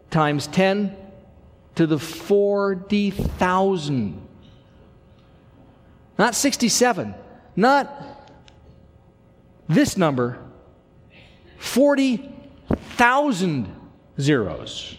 times 0.10 0.48
10 0.48 0.96
to 1.76 1.86
the 1.86 2.00
40,000. 2.00 4.22
Not 6.18 6.34
67, 6.34 7.14
not 7.56 8.04
this 9.68 9.98
number 9.98 10.40
40,000 11.58 13.76
zeros. 14.20 14.98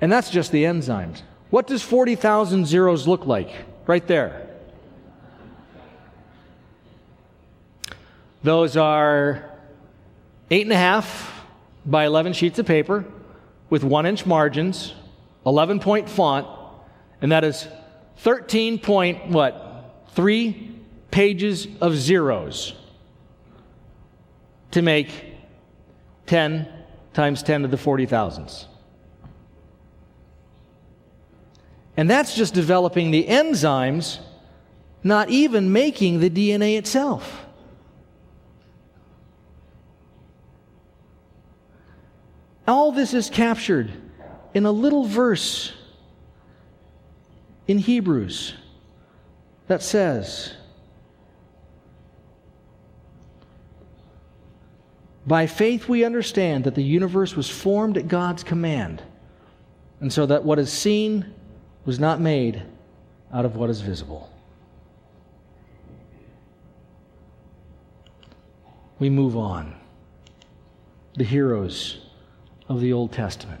And 0.00 0.10
that's 0.12 0.30
just 0.30 0.50
the 0.52 0.64
enzymes. 0.64 1.22
What 1.50 1.66
does 1.66 1.82
40,000 1.82 2.66
zeros 2.66 3.08
look 3.08 3.26
like? 3.26 3.50
Right 3.86 4.06
there. 4.06 4.48
Those 8.42 8.76
are 8.76 9.50
eight 10.50 10.66
and 10.66 10.72
a 10.72 10.76
half 10.76 11.33
by 11.86 12.06
11 12.06 12.32
sheets 12.32 12.58
of 12.58 12.66
paper 12.66 13.04
with 13.70 13.84
one 13.84 14.06
inch 14.06 14.26
margins, 14.26 14.94
11 15.46 15.80
point 15.80 16.08
font, 16.08 16.46
and 17.20 17.32
that 17.32 17.44
is 17.44 17.68
13 18.18 18.78
point 18.78 19.28
what? 19.28 19.64
three 20.14 20.70
pages 21.10 21.66
of 21.80 21.94
zeros 21.94 22.74
to 24.70 24.82
make 24.82 25.08
10 26.26 26.68
times 27.12 27.42
10 27.42 27.62
to 27.62 27.68
the 27.68 27.76
40 27.76 28.06
thousands. 28.06 28.66
And 31.96 32.10
that's 32.10 32.34
just 32.34 32.54
developing 32.54 33.10
the 33.10 33.24
enzymes, 33.24 34.18
not 35.04 35.30
even 35.30 35.72
making 35.72 36.20
the 36.20 36.30
DNA 36.30 36.76
itself. 36.76 37.43
All 42.66 42.92
this 42.92 43.12
is 43.12 43.28
captured 43.28 43.92
in 44.54 44.64
a 44.64 44.72
little 44.72 45.04
verse 45.04 45.72
in 47.66 47.78
Hebrews 47.78 48.54
that 49.68 49.82
says, 49.82 50.54
By 55.26 55.46
faith, 55.46 55.88
we 55.88 56.04
understand 56.04 56.64
that 56.64 56.74
the 56.74 56.82
universe 56.82 57.34
was 57.34 57.48
formed 57.48 57.96
at 57.96 58.08
God's 58.08 58.44
command, 58.44 59.02
and 60.00 60.12
so 60.12 60.26
that 60.26 60.44
what 60.44 60.58
is 60.58 60.70
seen 60.70 61.32
was 61.86 61.98
not 61.98 62.20
made 62.20 62.62
out 63.32 63.44
of 63.44 63.56
what 63.56 63.70
is 63.70 63.80
visible. 63.80 64.30
We 68.98 69.10
move 69.10 69.36
on. 69.36 69.74
The 71.16 71.24
heroes 71.24 72.03
of 72.68 72.80
the 72.80 72.92
Old 72.92 73.12
Testament. 73.12 73.60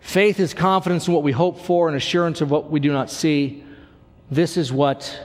Faith 0.00 0.38
is 0.38 0.52
confidence 0.52 1.08
in 1.08 1.14
what 1.14 1.22
we 1.22 1.32
hope 1.32 1.58
for 1.58 1.88
and 1.88 1.96
assurance 1.96 2.40
of 2.40 2.50
what 2.50 2.70
we 2.70 2.78
do 2.78 2.92
not 2.92 3.10
see. 3.10 3.64
This 4.30 4.56
is 4.56 4.72
what 4.72 5.18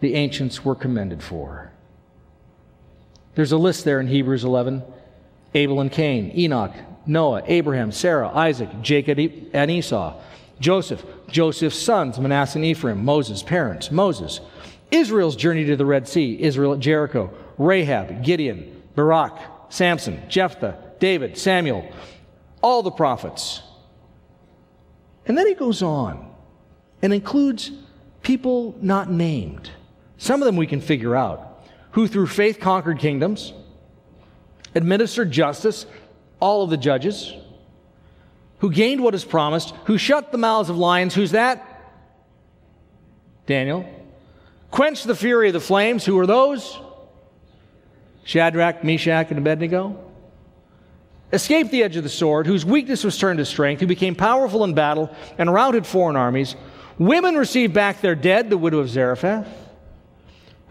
the 0.00 0.14
ancients 0.14 0.64
were 0.64 0.74
commended 0.74 1.22
for. 1.22 1.70
There's 3.34 3.52
a 3.52 3.58
list 3.58 3.84
there 3.84 4.00
in 4.00 4.08
Hebrews 4.08 4.44
11 4.44 4.82
Abel 5.54 5.80
and 5.80 5.92
Cain, 5.92 6.32
Enoch, 6.36 6.72
Noah, 7.06 7.42
Abraham, 7.46 7.92
Sarah, 7.92 8.28
Isaac, 8.28 8.68
Jacob 8.82 9.18
and 9.52 9.70
Esau, 9.70 10.20
Joseph, 10.60 11.04
Joseph's 11.28 11.78
sons, 11.78 12.18
Manasseh 12.18 12.58
and 12.58 12.64
Ephraim, 12.64 13.04
Moses' 13.04 13.42
parents, 13.42 13.90
Moses, 13.90 14.40
Israel's 14.90 15.36
journey 15.36 15.64
to 15.64 15.76
the 15.76 15.86
Red 15.86 16.08
Sea, 16.08 16.40
Israel 16.40 16.74
at 16.74 16.80
Jericho, 16.80 17.32
Rahab, 17.58 18.22
Gideon, 18.22 18.82
Barak, 18.94 19.38
Samson, 19.68 20.22
Jephthah, 20.28 20.85
David, 20.98 21.36
Samuel, 21.36 21.90
all 22.62 22.82
the 22.82 22.90
prophets, 22.90 23.62
And 25.26 25.36
then 25.36 25.46
he 25.46 25.54
goes 25.54 25.82
on 25.82 26.32
and 27.02 27.12
includes 27.12 27.72
people 28.22 28.76
not 28.80 29.10
named. 29.10 29.70
Some 30.18 30.40
of 30.40 30.46
them 30.46 30.56
we 30.56 30.66
can 30.66 30.80
figure 30.80 31.14
out, 31.14 31.64
who 31.92 32.06
through 32.06 32.28
faith 32.28 32.60
conquered 32.60 32.98
kingdoms, 32.98 33.52
administered 34.74 35.30
justice, 35.30 35.86
all 36.40 36.62
of 36.62 36.70
the 36.70 36.76
judges, 36.76 37.32
who 38.60 38.70
gained 38.70 39.02
what 39.02 39.14
is 39.14 39.24
promised, 39.24 39.74
who 39.84 39.98
shut 39.98 40.32
the 40.32 40.38
mouths 40.38 40.70
of 40.70 40.78
lions. 40.78 41.14
Who's 41.14 41.32
that? 41.32 41.64
Daniel. 43.46 43.86
Quenched 44.70 45.06
the 45.06 45.14
fury 45.14 45.48
of 45.48 45.52
the 45.52 45.60
flames. 45.60 46.04
Who 46.04 46.18
are 46.18 46.26
those? 46.26 46.78
Shadrach, 48.24 48.82
Meshach, 48.82 49.30
and 49.30 49.38
Abednego. 49.38 50.05
Escaped 51.32 51.70
the 51.70 51.82
edge 51.82 51.96
of 51.96 52.04
the 52.04 52.08
sword, 52.08 52.46
whose 52.46 52.64
weakness 52.64 53.02
was 53.02 53.18
turned 53.18 53.38
to 53.38 53.44
strength, 53.44 53.80
who 53.80 53.86
became 53.86 54.14
powerful 54.14 54.62
in 54.62 54.74
battle 54.74 55.14
and 55.38 55.52
routed 55.52 55.84
foreign 55.84 56.16
armies. 56.16 56.54
Women 56.98 57.36
received 57.36 57.74
back 57.74 58.00
their 58.00 58.14
dead, 58.14 58.48
the 58.48 58.56
widow 58.56 58.78
of 58.78 58.88
Zarephath, 58.88 59.48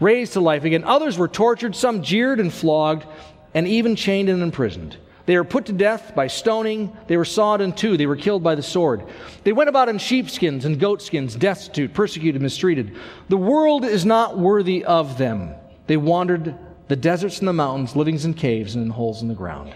raised 0.00 0.32
to 0.32 0.40
life 0.40 0.64
again. 0.64 0.82
Others 0.84 1.18
were 1.18 1.28
tortured, 1.28 1.76
some 1.76 2.02
jeered 2.02 2.40
and 2.40 2.52
flogged, 2.52 3.06
and 3.54 3.68
even 3.68 3.96
chained 3.96 4.28
and 4.28 4.42
imprisoned. 4.42 4.96
They 5.26 5.36
were 5.36 5.44
put 5.44 5.66
to 5.66 5.72
death 5.72 6.14
by 6.14 6.28
stoning. 6.28 6.96
They 7.06 7.16
were 7.16 7.24
sawed 7.24 7.60
in 7.60 7.72
two. 7.72 7.96
They 7.96 8.06
were 8.06 8.16
killed 8.16 8.42
by 8.42 8.54
the 8.54 8.62
sword. 8.62 9.04
They 9.44 9.52
went 9.52 9.68
about 9.68 9.88
in 9.88 9.98
sheepskins 9.98 10.64
and 10.64 10.78
goatskins, 10.78 11.34
destitute, 11.34 11.92
persecuted, 11.92 12.40
mistreated. 12.40 12.96
The 13.28 13.36
world 13.36 13.84
is 13.84 14.06
not 14.06 14.38
worthy 14.38 14.84
of 14.84 15.18
them. 15.18 15.54
They 15.86 15.96
wandered 15.96 16.56
the 16.88 16.96
deserts 16.96 17.40
and 17.40 17.48
the 17.48 17.52
mountains, 17.52 17.96
living 17.96 18.20
in 18.20 18.34
caves 18.34 18.76
and 18.76 18.84
in 18.84 18.90
holes 18.90 19.20
in 19.20 19.28
the 19.28 19.34
ground. 19.34 19.74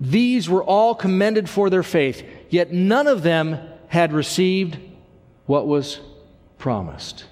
These 0.00 0.48
were 0.48 0.62
all 0.62 0.94
commended 0.94 1.48
for 1.48 1.70
their 1.70 1.82
faith, 1.82 2.24
yet 2.50 2.72
none 2.72 3.06
of 3.06 3.22
them 3.22 3.58
had 3.88 4.12
received 4.12 4.78
what 5.46 5.66
was 5.66 6.00
promised. 6.58 7.24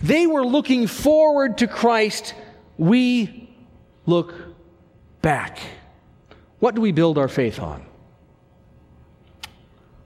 They 0.00 0.26
were 0.26 0.44
looking 0.44 0.86
forward 0.86 1.58
to 1.58 1.66
Christ. 1.66 2.34
We 2.78 3.50
look 4.06 4.34
back. 5.22 5.58
What 6.58 6.74
do 6.74 6.80
we 6.80 6.92
build 6.92 7.18
our 7.18 7.28
faith 7.28 7.58
on? 7.58 7.84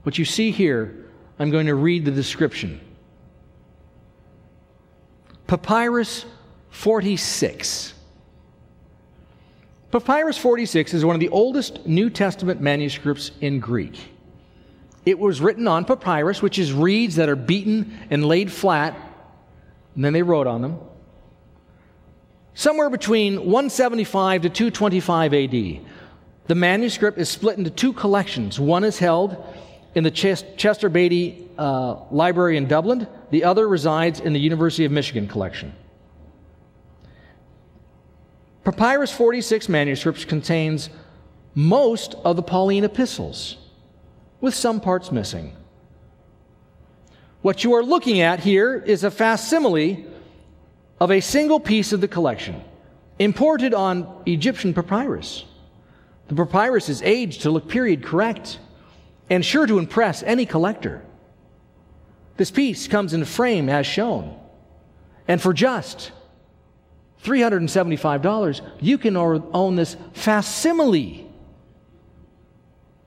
What 0.03 0.17
you 0.17 0.25
see 0.25 0.51
here, 0.51 1.05
I'm 1.37 1.51
going 1.51 1.67
to 1.67 1.75
read 1.75 2.05
the 2.05 2.11
description. 2.11 2.81
Papyrus 5.47 6.25
46. 6.69 7.93
Papyrus 9.91 10.37
46 10.37 10.93
is 10.93 11.03
one 11.03 11.15
of 11.15 11.19
the 11.19 11.29
oldest 11.29 11.85
New 11.87 12.09
Testament 12.09 12.61
manuscripts 12.61 13.31
in 13.41 13.59
Greek. 13.59 13.97
It 15.05 15.17
was 15.17 15.41
written 15.41 15.67
on 15.67 15.85
papyrus, 15.85 16.41
which 16.41 16.59
is 16.59 16.71
reeds 16.71 17.15
that 17.15 17.29
are 17.29 17.35
beaten 17.35 17.97
and 18.11 18.23
laid 18.23 18.51
flat, 18.51 18.95
and 19.95 20.05
then 20.05 20.13
they 20.13 20.21
wrote 20.21 20.45
on 20.45 20.61
them 20.61 20.77
somewhere 22.53 22.89
between 22.89 23.37
175 23.37 24.41
to 24.41 24.49
225 24.49 25.33
AD. 25.33 25.79
The 26.47 26.55
manuscript 26.55 27.17
is 27.17 27.29
split 27.29 27.57
into 27.57 27.69
two 27.69 27.93
collections. 27.93 28.59
One 28.59 28.83
is 28.83 28.99
held 28.99 29.43
in 29.95 30.03
the 30.03 30.11
Chester 30.11 30.89
Beatty 30.89 31.47
uh, 31.57 31.95
Library 32.11 32.57
in 32.57 32.67
Dublin, 32.67 33.07
the 33.31 33.43
other 33.43 33.67
resides 33.67 34.19
in 34.19 34.33
the 34.33 34.39
University 34.39 34.85
of 34.85 34.91
Michigan 34.91 35.27
collection. 35.27 35.73
Papyrus 38.71 39.11
46 39.11 39.67
manuscripts 39.67 40.25
contains 40.25 40.91
most 41.55 42.13
of 42.23 42.35
the 42.35 42.43
Pauline 42.43 42.83
epistles, 42.83 43.57
with 44.41 44.53
some 44.53 44.79
parts 44.79 45.11
missing. 45.11 45.55
What 47.41 47.63
you 47.63 47.73
are 47.73 47.81
looking 47.81 48.21
at 48.21 48.41
here 48.41 48.75
is 48.75 49.03
a 49.03 49.09
facsimile 49.09 50.05
of 50.99 51.09
a 51.09 51.19
single 51.19 51.59
piece 51.59 51.93
of 51.93 52.01
the 52.01 52.07
collection, 52.07 52.61
imported 53.17 53.73
on 53.73 54.21
Egyptian 54.27 54.75
papyrus. 54.75 55.45
The 56.27 56.35
papyrus 56.35 56.89
is 56.89 57.01
aged 57.01 57.41
to 57.41 57.49
look 57.49 57.67
period 57.69 58.03
correct 58.03 58.59
and 59.31 59.43
sure 59.43 59.65
to 59.65 59.79
impress 59.79 60.21
any 60.21 60.45
collector. 60.45 61.01
This 62.37 62.51
piece 62.51 62.87
comes 62.87 63.13
in 63.13 63.25
frame 63.25 63.67
as 63.67 63.87
shown. 63.87 64.39
And 65.27 65.41
for 65.41 65.53
just 65.53 66.11
$375, 67.23 68.61
you 68.79 68.97
can 68.97 69.17
own 69.17 69.75
this 69.75 69.97
facsimile 70.13 71.29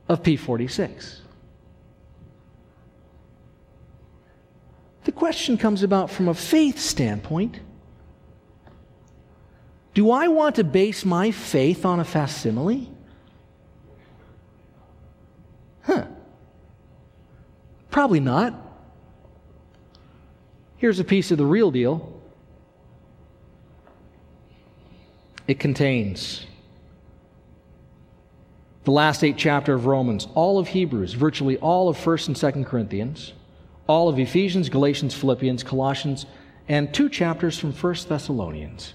of 0.08 0.22
P46. 0.22 1.20
The 5.04 5.12
question 5.12 5.56
comes 5.56 5.82
about 5.82 6.10
from 6.10 6.28
a 6.28 6.34
faith 6.34 6.78
standpoint. 6.78 7.58
Do 9.94 10.10
I 10.10 10.28
want 10.28 10.56
to 10.56 10.64
base 10.64 11.04
my 11.04 11.30
faith 11.30 11.84
on 11.84 12.00
a 12.00 12.04
facsimile? 12.04 12.90
Huh. 15.82 16.06
Probably 17.90 18.20
not. 18.20 18.54
Here's 20.76 20.98
a 20.98 21.04
piece 21.04 21.30
of 21.30 21.38
the 21.38 21.46
real 21.46 21.70
deal 21.70 22.11
it 25.46 25.58
contains 25.58 26.46
the 28.84 28.90
last 28.90 29.22
eight 29.22 29.36
chapter 29.36 29.74
of 29.74 29.86
Romans, 29.86 30.26
all 30.34 30.58
of 30.58 30.68
Hebrews, 30.68 31.12
virtually 31.14 31.56
all 31.58 31.88
of 31.88 31.96
1st 31.96 32.28
and 32.28 32.36
2nd 32.36 32.66
Corinthians, 32.66 33.32
all 33.86 34.08
of 34.08 34.18
Ephesians, 34.18 34.68
Galatians, 34.68 35.14
Philippians, 35.14 35.62
Colossians, 35.62 36.26
and 36.68 36.92
two 36.92 37.08
chapters 37.08 37.58
from 37.58 37.72
1st 37.72 38.08
Thessalonians. 38.08 38.94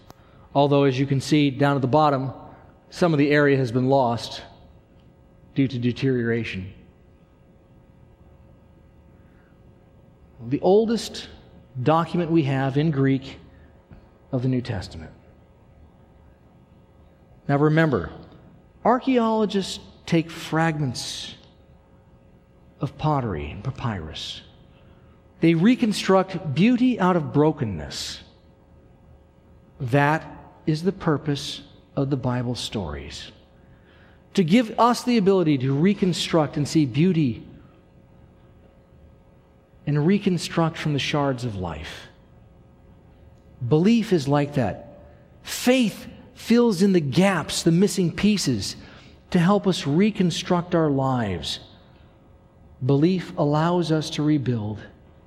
Although, 0.53 0.83
as 0.83 0.99
you 0.99 1.05
can 1.05 1.21
see 1.21 1.49
down 1.49 1.75
at 1.75 1.81
the 1.81 1.87
bottom, 1.87 2.33
some 2.89 3.13
of 3.13 3.19
the 3.19 3.31
area 3.31 3.57
has 3.57 3.71
been 3.71 3.87
lost 3.87 4.41
due 5.55 5.67
to 5.67 5.79
deterioration. 5.79 6.73
The 10.49 10.59
oldest 10.61 11.29
document 11.81 12.31
we 12.31 12.43
have 12.43 12.77
in 12.77 12.91
Greek 12.91 13.37
of 14.31 14.41
the 14.41 14.47
New 14.47 14.61
Testament. 14.61 15.11
Now 17.47 17.57
remember, 17.57 18.11
archaeologists 18.83 19.79
take 20.05 20.29
fragments 20.29 21.35
of 22.79 22.97
pottery 22.97 23.51
and 23.51 23.63
papyrus. 23.63 24.41
They 25.39 25.53
reconstruct 25.53 26.53
beauty 26.53 26.99
out 26.99 27.15
of 27.15 27.33
brokenness. 27.33 28.21
That 29.79 30.25
is 30.65 30.83
the 30.83 30.91
purpose 30.91 31.61
of 31.95 32.09
the 32.09 32.17
Bible 32.17 32.55
stories 32.55 33.31
to 34.33 34.43
give 34.43 34.79
us 34.79 35.03
the 35.03 35.17
ability 35.17 35.57
to 35.57 35.73
reconstruct 35.73 36.57
and 36.57 36.67
see 36.67 36.85
beauty 36.85 37.43
and 39.87 40.05
reconstruct 40.05 40.77
from 40.77 40.93
the 40.93 40.99
shards 40.99 41.43
of 41.43 41.55
life. 41.55 42.07
Belief 43.67 44.13
is 44.13 44.27
like 44.27 44.55
that. 44.55 44.99
Faith 45.41 46.07
fills 46.37 46.81
in 46.81 46.93
the 46.93 47.01
gaps, 47.01 47.63
the 47.63 47.71
missing 47.71 48.11
pieces, 48.11 48.75
to 49.31 49.39
help 49.39 49.67
us 49.67 49.85
reconstruct 49.85 50.73
our 50.73 50.89
lives. 50.89 51.59
Belief 52.85 53.33
allows 53.37 53.91
us 53.91 54.09
to 54.11 54.23
rebuild 54.23 54.79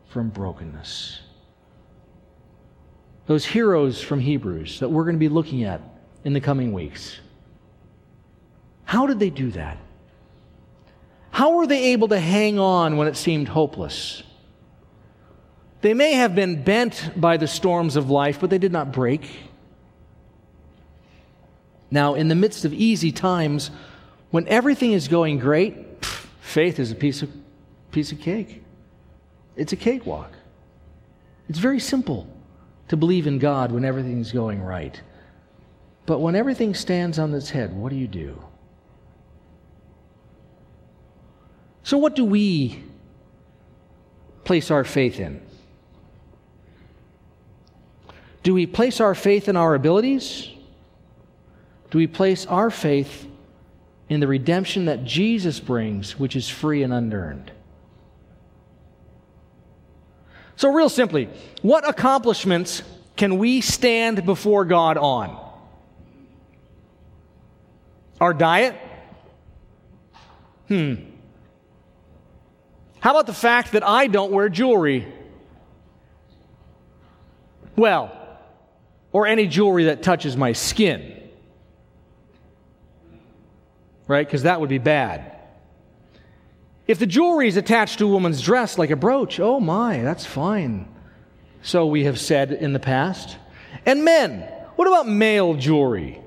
from 0.09 0.31
brokenness 0.31 1.21
those 3.31 3.47
heroes 3.47 4.03
from 4.03 4.19
Hebrews 4.19 4.81
that 4.81 4.89
we're 4.89 5.05
going 5.05 5.15
to 5.15 5.21
be 5.21 5.29
looking 5.29 5.63
at 5.63 5.81
in 6.25 6.33
the 6.33 6.41
coming 6.41 6.73
weeks. 6.73 7.21
How 8.83 9.07
did 9.07 9.21
they 9.21 9.31
do 9.31 9.53
that? 9.53 9.79
How 11.31 11.55
were 11.55 11.69
they 11.69 11.93
able 11.93 12.09
to 12.09 12.19
hang 12.19 12.59
on 12.59 12.97
when 12.97 13.07
it 13.07 13.17
seemed 13.17 13.47
hopeless? 13.47 14.25
They 15.81 15.95
may 15.95 16.15
have 16.15 16.35
been 16.35 16.65
bent 16.65 17.13
by 17.15 17.37
the 17.37 17.47
storms 17.47 17.95
of 17.95 18.11
life, 18.11 18.41
but 18.41 18.51
they 18.51 18.59
did 18.59 18.73
not 18.73 18.91
break. 18.91 19.31
Now, 21.91 22.15
in 22.15 22.29
the 22.29 22.35
midst 22.35 22.65
of 22.65 22.73
easy 22.73 23.11
times, 23.11 23.71
when 24.31 24.47
everything 24.49 24.93
is 24.93 25.09
going 25.09 25.39
great, 25.39 26.05
faith 26.41 26.79
is 26.79 26.93
a 26.93 26.95
piece 26.95 27.23
of, 27.23 27.31
piece 27.91 28.13
of 28.13 28.21
cake. 28.21 28.63
It's 29.57 29.73
a 29.73 29.77
cakewalk. 29.77 30.33
It's 31.49 31.59
very 31.59 31.81
simple 31.81 32.29
to 32.89 32.97
believe 32.97 33.27
in 33.27 33.39
God 33.39 33.73
when 33.73 33.85
everything's 33.85 34.31
going 34.31 34.63
right. 34.63 35.01
But 36.07 36.21
when 36.21 36.37
everything 36.37 36.75
stands 36.75 37.19
on 37.19 37.35
its 37.35 37.51
head, 37.51 37.75
what 37.75 37.91
do 37.91 37.97
you 37.97 38.07
do? 38.07 38.41
So, 41.83 41.99
what 41.99 42.15
do 42.15 42.25
we 42.25 42.85
place 44.45 44.71
our 44.71 44.85
faith 44.85 45.19
in? 45.19 45.41
Do 48.43 48.55
we 48.55 48.67
place 48.67 49.01
our 49.01 49.15
faith 49.15 49.49
in 49.49 49.57
our 49.57 49.75
abilities? 49.75 50.49
Do 51.91 51.99
we 51.99 52.07
place 52.07 52.47
our 52.47 52.71
faith 52.71 53.27
in 54.11 54.19
the 54.19 54.27
redemption 54.27 54.87
that 54.87 55.05
Jesus 55.05 55.61
brings, 55.61 56.19
which 56.19 56.35
is 56.35 56.49
free 56.49 56.83
and 56.83 56.93
unearned. 56.93 57.53
So, 60.57 60.71
real 60.73 60.91
simply, 60.91 61.31
what 61.63 61.89
accomplishments 61.89 62.83
can 63.17 63.39
we 63.39 63.61
stand 63.63 64.27
before 64.27 64.65
God 64.65 64.99
on? 64.99 65.39
Our 68.21 68.35
diet? 68.35 68.75
Hmm. 70.69 70.95
How 72.99 73.13
about 73.13 73.27
the 73.27 73.33
fact 73.33 73.73
that 73.73 73.87
I 73.87 74.09
don't 74.09 74.33
wear 74.33 74.49
jewelry? 74.49 75.11
Well, 77.77 78.15
or 79.13 79.27
any 79.27 79.47
jewelry 79.47 79.85
that 79.85 80.03
touches 80.03 80.37
my 80.37 80.53
skin. 80.53 81.20
Right? 84.11 84.27
Because 84.27 84.43
that 84.43 84.59
would 84.61 84.69
be 84.69 84.79
bad. 84.79 85.37
If 86.89 86.99
the 86.99 87.07
jewelry 87.07 87.47
is 87.47 87.57
attached 87.57 88.01
to 88.01 88.07
a 88.07 88.09
woman's 88.09 88.43
dress 88.43 88.77
like 88.77 88.91
a 88.91 88.97
brooch, 88.97 89.39
oh 89.39 89.61
my, 89.61 90.03
that's 90.03 90.27
fine. 90.27 90.89
So 91.63 91.87
we 91.87 92.03
have 92.07 92.19
said 92.19 92.51
in 92.51 92.73
the 92.73 92.81
past. 92.81 93.37
And 93.87 94.05
men, 94.05 94.41
what 94.75 94.89
about 94.89 95.07
male 95.07 95.55
jewelry? 95.55 96.21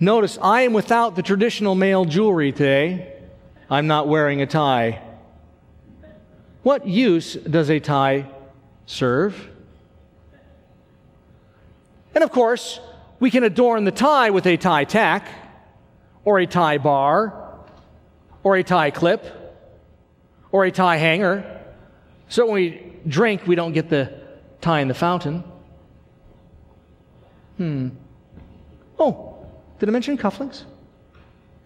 Notice 0.00 0.38
I 0.40 0.62
am 0.62 0.72
without 0.72 1.16
the 1.16 1.22
traditional 1.22 1.74
male 1.74 2.06
jewelry 2.06 2.50
today. 2.50 3.12
I'm 3.68 3.86
not 3.86 4.08
wearing 4.08 4.40
a 4.40 4.46
tie. 4.46 5.02
What 6.62 6.86
use 6.86 7.34
does 7.34 7.68
a 7.68 7.78
tie 7.78 8.24
serve? 8.86 9.50
And 12.14 12.24
of 12.24 12.32
course, 12.32 12.80
we 13.20 13.30
can 13.30 13.44
adorn 13.44 13.84
the 13.84 13.92
tie 13.92 14.30
with 14.30 14.46
a 14.46 14.56
tie 14.56 14.84
tack, 14.84 15.28
or 16.24 16.38
a 16.38 16.46
tie 16.46 16.78
bar, 16.78 17.58
or 18.42 18.56
a 18.56 18.62
tie 18.62 18.90
clip, 18.90 19.24
or 20.50 20.64
a 20.64 20.70
tie 20.70 20.96
hanger. 20.96 21.60
So 22.28 22.46
when 22.46 22.54
we 22.54 22.92
drink, 23.06 23.46
we 23.46 23.54
don't 23.54 23.72
get 23.72 23.90
the 23.90 24.12
tie 24.60 24.80
in 24.80 24.88
the 24.88 24.94
fountain. 24.94 25.44
Hmm. 27.58 27.90
Oh, 28.98 29.46
did 29.78 29.88
I 29.88 29.92
mention 29.92 30.16
cufflinks? 30.16 30.64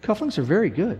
Cufflinks 0.01 0.37
are 0.37 0.43
very 0.43 0.69
good. 0.69 0.99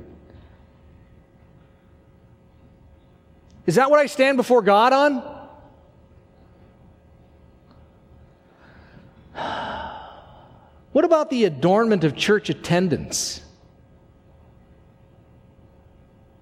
Is 3.66 3.76
that 3.76 3.90
what 3.90 4.00
I 4.00 4.06
stand 4.06 4.38
before 4.38 4.62
God 4.62 4.94
on? 4.94 5.35
What 10.96 11.04
about 11.04 11.30
the 11.30 11.44
adornment 11.44 12.06
of 12.06 12.16
church 12.16 12.50
attendance? 12.50 13.42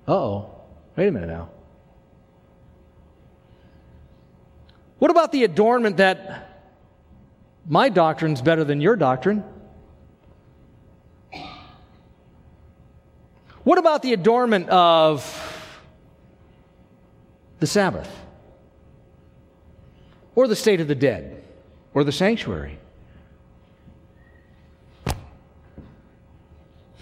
oh. 0.07 0.51
Wait 0.95 1.07
a 1.07 1.11
minute 1.11 1.25
now. 1.25 1.49
What 4.99 5.09
about 5.09 5.31
the 5.31 5.43
adornment 5.43 5.97
that 5.97 6.51
my 7.67 7.89
doctrine's 7.89 8.43
better 8.43 8.63
than 8.63 8.79
your 8.79 8.95
doctrine? 8.95 9.43
What 13.63 13.79
about 13.79 14.03
the 14.03 14.13
adornment 14.13 14.69
of 14.69 15.81
the 17.59 17.65
Sabbath? 17.65 18.15
Or 20.35 20.47
the 20.47 20.55
state 20.55 20.79
of 20.79 20.87
the 20.87 20.93
dead? 20.93 21.43
Or 21.95 22.03
the 22.03 22.11
sanctuary? 22.11 22.77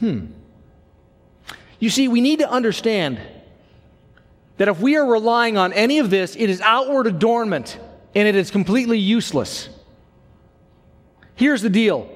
Hmm. 0.01 0.25
You 1.79 1.91
see, 1.91 2.07
we 2.07 2.21
need 2.21 2.39
to 2.39 2.49
understand 2.49 3.19
that 4.57 4.67
if 4.67 4.79
we 4.79 4.97
are 4.97 5.05
relying 5.05 5.57
on 5.57 5.73
any 5.73 5.99
of 5.99 6.09
this, 6.09 6.35
it 6.35 6.49
is 6.49 6.59
outward 6.61 7.07
adornment 7.07 7.79
and 8.13 8.27
it 8.27 8.35
is 8.35 8.51
completely 8.51 8.97
useless. 8.97 9.69
Here's 11.35 11.61
the 11.61 11.69
deal 11.69 12.09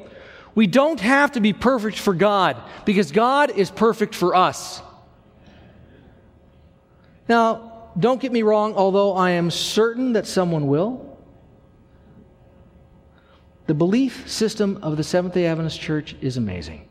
we 0.55 0.65
don't 0.65 0.99
have 0.99 1.33
to 1.33 1.39
be 1.39 1.53
perfect 1.53 1.99
for 1.99 2.15
God 2.15 2.61
because 2.85 3.11
God 3.11 3.51
is 3.51 3.69
perfect 3.69 4.15
for 4.15 4.35
us. 4.35 4.81
Now, 7.29 7.91
don't 7.99 8.19
get 8.19 8.31
me 8.31 8.41
wrong, 8.41 8.73
although 8.73 9.13
I 9.13 9.31
am 9.31 9.51
certain 9.51 10.13
that 10.13 10.25
someone 10.25 10.67
will. 10.67 11.19
The 13.67 13.75
belief 13.75 14.29
system 14.29 14.79
of 14.81 14.97
the 14.97 15.03
Seventh 15.03 15.35
day 15.35 15.45
Adventist 15.45 15.79
Church 15.79 16.15
is 16.21 16.37
amazing. 16.37 16.87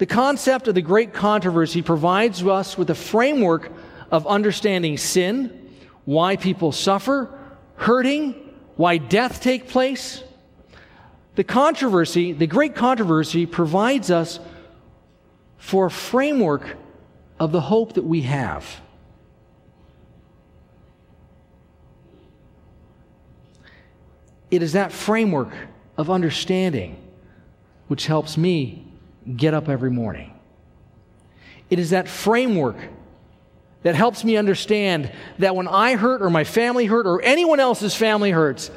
The 0.00 0.06
concept 0.06 0.66
of 0.66 0.74
the 0.74 0.80
great 0.80 1.12
controversy 1.12 1.82
provides 1.82 2.42
us 2.42 2.78
with 2.78 2.88
a 2.88 2.94
framework 2.94 3.70
of 4.10 4.26
understanding 4.26 4.96
sin, 4.96 5.74
why 6.06 6.36
people 6.36 6.72
suffer, 6.72 7.38
hurting, 7.76 8.32
why 8.76 8.96
death 8.96 9.42
take 9.42 9.68
place. 9.68 10.24
The 11.34 11.44
controversy, 11.44 12.32
the 12.32 12.46
great 12.46 12.74
controversy 12.74 13.44
provides 13.44 14.10
us 14.10 14.40
for 15.58 15.84
a 15.84 15.90
framework 15.90 16.78
of 17.38 17.52
the 17.52 17.60
hope 17.60 17.92
that 17.92 18.04
we 18.04 18.22
have. 18.22 18.80
It 24.50 24.62
is 24.62 24.72
that 24.72 24.92
framework 24.92 25.52
of 25.98 26.08
understanding 26.08 26.96
which 27.88 28.06
helps 28.06 28.38
me 28.38 28.86
get 29.36 29.54
up 29.54 29.68
every 29.68 29.90
morning. 29.90 30.32
It 31.68 31.78
is 31.78 31.90
that 31.90 32.08
framework 32.08 32.76
that 33.82 33.94
helps 33.94 34.24
me 34.24 34.36
understand 34.36 35.10
that 35.38 35.56
when 35.56 35.68
I 35.68 35.96
hurt 35.96 36.22
or 36.22 36.30
my 36.30 36.44
family 36.44 36.86
hurt 36.86 37.06
or 37.06 37.22
anyone 37.22 37.60
else's 37.60 37.94
family 37.94 38.30
hurts, 38.30 38.70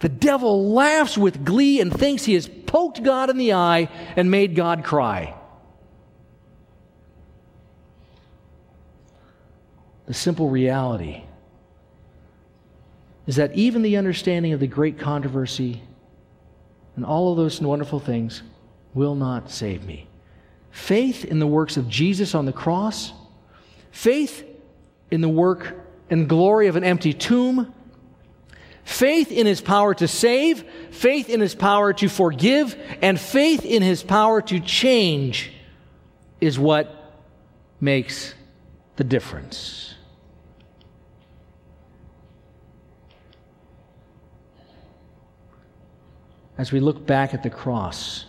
the 0.00 0.08
devil 0.08 0.70
laughs 0.72 1.16
with 1.16 1.44
glee 1.44 1.80
and 1.80 1.92
thinks 1.92 2.24
he 2.24 2.34
has 2.34 2.48
poked 2.48 3.02
God 3.02 3.30
in 3.30 3.38
the 3.38 3.54
eye 3.54 3.88
and 4.16 4.30
made 4.30 4.54
God 4.54 4.84
cry. 4.84 5.34
The 10.06 10.14
simple 10.14 10.50
reality 10.50 11.24
is 13.26 13.36
that 13.36 13.54
even 13.54 13.82
the 13.82 13.96
understanding 13.96 14.52
of 14.52 14.60
the 14.60 14.66
great 14.66 14.98
controversy 14.98 15.82
and 16.96 17.04
all 17.04 17.30
of 17.30 17.38
those 17.38 17.60
wonderful 17.60 17.98
things 17.98 18.42
will 18.94 19.14
not 19.14 19.50
save 19.50 19.84
me. 19.84 20.08
Faith 20.70 21.24
in 21.24 21.38
the 21.38 21.46
works 21.46 21.76
of 21.76 21.88
Jesus 21.88 22.34
on 22.34 22.46
the 22.46 22.52
cross, 22.52 23.12
faith 23.90 24.44
in 25.10 25.20
the 25.20 25.28
work 25.28 25.74
and 26.10 26.28
glory 26.28 26.68
of 26.68 26.76
an 26.76 26.84
empty 26.84 27.12
tomb, 27.12 27.72
faith 28.84 29.30
in 29.30 29.46
his 29.46 29.60
power 29.60 29.94
to 29.94 30.08
save, 30.08 30.64
faith 30.90 31.28
in 31.28 31.40
his 31.40 31.54
power 31.54 31.92
to 31.92 32.08
forgive, 32.08 32.76
and 33.02 33.20
faith 33.20 33.64
in 33.64 33.82
his 33.82 34.02
power 34.02 34.40
to 34.42 34.60
change 34.60 35.52
is 36.40 36.58
what 36.58 37.22
makes 37.80 38.34
the 38.96 39.04
difference. 39.04 39.94
as 46.56 46.72
we 46.72 46.80
look 46.80 47.06
back 47.06 47.34
at 47.34 47.42
the 47.42 47.50
cross 47.50 48.26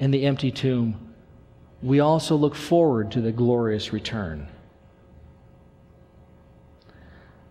and 0.00 0.12
the 0.12 0.26
empty 0.26 0.50
tomb, 0.50 1.12
we 1.82 2.00
also 2.00 2.36
look 2.36 2.54
forward 2.54 3.10
to 3.12 3.20
the 3.20 3.32
glorious 3.32 3.92
return. 3.92 4.48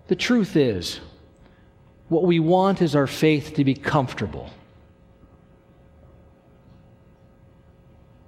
The 0.07 0.15
truth 0.15 0.55
is, 0.55 0.99
what 2.09 2.23
we 2.23 2.39
want 2.39 2.81
is 2.81 2.95
our 2.95 3.07
faith 3.07 3.53
to 3.55 3.63
be 3.63 3.73
comfortable, 3.73 4.49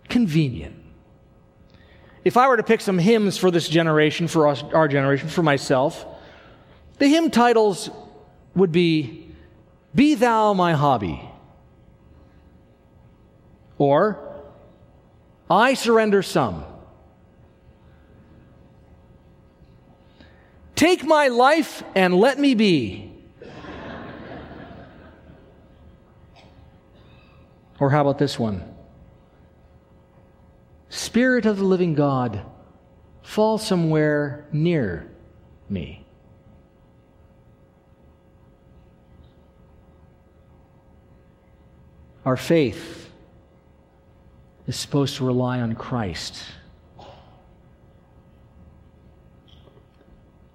convenient. 0.10 0.76
If 2.26 2.36
I 2.36 2.48
were 2.50 2.58
to 2.58 2.64
pick 2.64 2.82
some 2.82 2.98
hymns 2.98 3.38
for 3.38 3.50
this 3.50 3.70
generation, 3.70 4.28
for 4.28 4.48
us, 4.48 4.62
our 4.74 4.90
generation, 4.90 5.30
for 5.30 5.42
myself, 5.42 6.06
the 6.98 7.08
hymn 7.08 7.32
titles 7.32 7.90
would 8.56 8.72
be 8.72 9.26
be 9.96 10.16
thou 10.16 10.54
my 10.54 10.74
hobby. 10.74 11.29
Or, 13.80 14.20
I 15.50 15.74
surrender 15.74 16.22
some. 16.22 16.66
Take 20.76 21.04
my 21.04 21.30
life 21.30 21.84
and 21.96 22.14
let 22.14 22.38
me 22.38 22.54
be. 22.54 23.12
or 27.80 27.90
how 27.90 28.02
about 28.02 28.20
this 28.20 28.38
one? 28.38 28.64
Spirit 30.90 31.46
of 31.46 31.58
the 31.58 31.64
living 31.64 31.96
God, 31.96 32.42
fall 33.22 33.58
somewhere 33.58 34.46
near 34.52 35.10
me. 35.70 36.06
Our 42.26 42.36
faith 42.36 43.09
is 44.70 44.76
supposed 44.76 45.16
to 45.16 45.26
rely 45.26 45.62
on 45.62 45.74
Christ. 45.74 46.44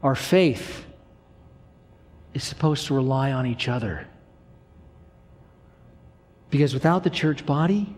Our 0.04 0.14
faith 0.14 0.86
is 2.32 2.44
supposed 2.44 2.86
to 2.86 2.94
rely 2.94 3.32
on 3.32 3.44
each 3.44 3.68
other. 3.68 4.06
Because 6.48 6.74
without 6.74 7.02
the 7.02 7.10
church 7.10 7.44
body, 7.44 7.96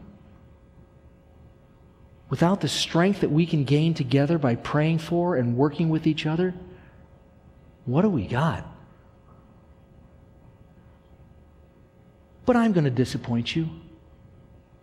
without 2.31 2.63
the 2.63 2.69
strength 2.69 3.21
that 3.21 3.31
we 3.31 3.45
can 3.45 3.65
gain 3.65 3.93
together 3.93 4.39
by 4.39 4.55
praying 4.55 5.01
for 5.01 5.37
and 5.37 5.55
working 5.55 5.91
with 5.91 6.07
each 6.07 6.25
other, 6.25 6.55
what 7.85 8.01
do 8.01 8.09
we 8.09 8.27
got? 8.27 8.67
But 12.47 12.57
I'm 12.57 12.73
going 12.73 12.85
to 12.85 12.91
disappoint 12.91 13.55
you. 13.55 13.69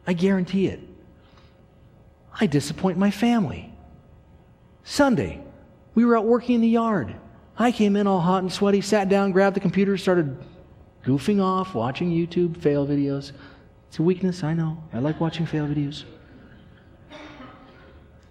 I 0.05 0.13
guarantee 0.13 0.67
it. 0.67 0.93
I 2.39 2.47
disappoint 2.47 2.97
my 2.97 3.11
family. 3.11 3.73
Sunday, 4.84 5.41
we 5.95 6.05
were 6.05 6.17
out 6.17 6.25
working 6.25 6.55
in 6.55 6.61
the 6.61 6.67
yard. 6.67 7.15
I 7.57 7.71
came 7.71 7.95
in 7.95 8.07
all 8.07 8.19
hot 8.19 8.41
and 8.41 8.51
sweaty, 8.51 8.81
sat 8.81 9.09
down, 9.09 9.31
grabbed 9.31 9.55
the 9.55 9.59
computer, 9.59 9.97
started 9.97 10.38
goofing 11.05 11.41
off, 11.41 11.75
watching 11.75 12.11
YouTube 12.11 12.57
fail 12.57 12.88
videos. 12.88 13.31
It's 13.88 13.99
a 13.99 14.03
weakness, 14.03 14.43
I 14.43 14.53
know. 14.53 14.84
I 14.91 14.99
like 14.99 15.19
watching 15.19 15.45
fail 15.45 15.67
videos. 15.67 16.03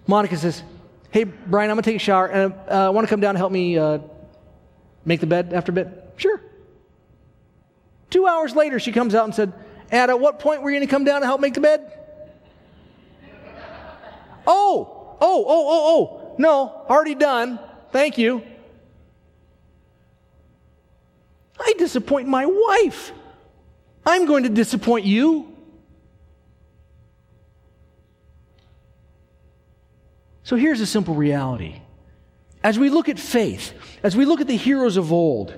Monica 0.07 0.37
says, 0.37 0.65
Hey, 1.11 1.25
Brian, 1.25 1.71
I'm 1.71 1.77
going 1.77 1.85
to 1.85 1.91
take 1.91 1.97
a 1.97 2.05
shower 2.05 2.27
and 2.27 2.55
uh, 2.69 2.87
I 2.87 2.89
want 2.89 3.07
to 3.07 3.11
come 3.11 3.21
down 3.21 3.31
and 3.31 3.39
help 3.39 3.53
me 3.53 3.79
uh, 3.79 3.99
make 5.05 5.21
the 5.21 5.27
bed 5.27 5.53
after 5.53 5.71
bed. 5.71 6.11
Sure. 6.17 6.41
Two 8.11 8.27
hours 8.27 8.57
later, 8.57 8.79
she 8.79 8.93
comes 8.93 9.15
out 9.15 9.25
and 9.25 9.35
said, 9.35 9.53
At 9.91 10.11
at 10.11 10.19
what 10.19 10.39
point 10.39 10.63
were 10.63 10.71
you 10.71 10.79
going 10.79 10.89
to 10.89 10.91
come 10.91 11.05
down 11.05 11.17
and 11.17 11.25
help 11.25 11.41
make 11.41 11.55
the 11.55 11.61
bed? 11.61 12.02
Oh, 14.47 15.17
oh, 15.21 15.45
oh, 15.47 15.67
oh, 15.69 16.09
oh. 16.29 16.35
No, 16.39 16.85
already 16.89 17.15
done. 17.15 17.59
Thank 17.91 18.19
you. 18.19 18.43
I 21.61 21.75
disappoint 21.79 22.29
my 22.29 22.47
wife. 22.47 23.13
I'm 24.05 24.27
going 24.27 24.43
to 24.43 24.49
disappoint 24.49 25.05
you. 25.05 25.49
So 30.45 30.57
here's 30.57 30.81
a 30.81 30.87
simple 30.87 31.15
reality. 31.15 31.81
As 32.65 32.79
we 32.79 32.91
look 32.91 33.09
at 33.09 33.19
faith, 33.19 33.73
as 34.03 34.17
we 34.17 34.25
look 34.25 34.41
at 34.41 34.47
the 34.47 34.57
heroes 34.57 34.97
of 34.97 35.13
old, 35.13 35.55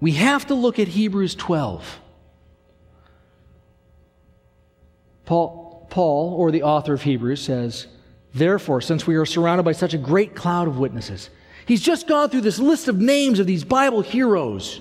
we 0.00 0.12
have 0.12 0.46
to 0.46 0.54
look 0.54 0.78
at 0.78 0.88
Hebrews 0.88 1.34
12. 1.34 2.00
Paul, 5.24 5.67
Paul, 5.90 6.34
or 6.34 6.50
the 6.50 6.62
author 6.62 6.92
of 6.92 7.02
Hebrews, 7.02 7.42
says, 7.42 7.86
Therefore, 8.34 8.80
since 8.80 9.06
we 9.06 9.16
are 9.16 9.26
surrounded 9.26 9.64
by 9.64 9.72
such 9.72 9.94
a 9.94 9.98
great 9.98 10.34
cloud 10.34 10.68
of 10.68 10.78
witnesses, 10.78 11.30
he's 11.66 11.80
just 11.80 12.06
gone 12.06 12.30
through 12.30 12.42
this 12.42 12.58
list 12.58 12.88
of 12.88 12.98
names 12.98 13.38
of 13.38 13.46
these 13.46 13.64
Bible 13.64 14.02
heroes. 14.02 14.80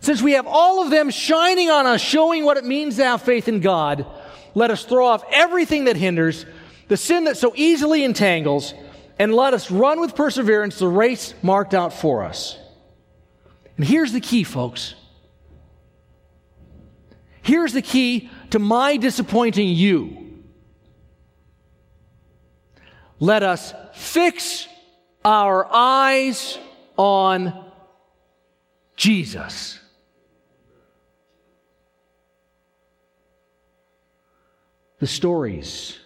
Since 0.00 0.22
we 0.22 0.32
have 0.32 0.46
all 0.46 0.84
of 0.84 0.90
them 0.90 1.10
shining 1.10 1.70
on 1.70 1.86
us, 1.86 2.00
showing 2.00 2.44
what 2.44 2.56
it 2.56 2.64
means 2.64 2.96
to 2.96 3.04
have 3.04 3.22
faith 3.22 3.48
in 3.48 3.60
God, 3.60 4.06
let 4.54 4.70
us 4.70 4.84
throw 4.84 5.06
off 5.06 5.24
everything 5.32 5.84
that 5.84 5.96
hinders, 5.96 6.46
the 6.88 6.96
sin 6.96 7.24
that 7.24 7.36
so 7.36 7.52
easily 7.56 8.04
entangles, 8.04 8.74
and 9.18 9.34
let 9.34 9.54
us 9.54 9.70
run 9.70 10.00
with 10.00 10.14
perseverance 10.14 10.78
the 10.78 10.88
race 10.88 11.34
marked 11.42 11.74
out 11.74 11.92
for 11.92 12.22
us. 12.22 12.58
And 13.76 13.86
here's 13.86 14.12
the 14.12 14.20
key, 14.20 14.44
folks. 14.44 14.94
Here's 17.42 17.72
the 17.72 17.82
key 17.82 18.30
to 18.50 18.58
my 18.58 18.96
disappointing 18.96 19.68
you. 19.68 20.42
Let 23.18 23.42
us 23.42 23.72
fix 23.94 24.68
our 25.24 25.66
eyes 25.72 26.58
on 26.96 27.64
Jesus. 28.96 29.80
The 34.98 35.06
stories 35.06 35.98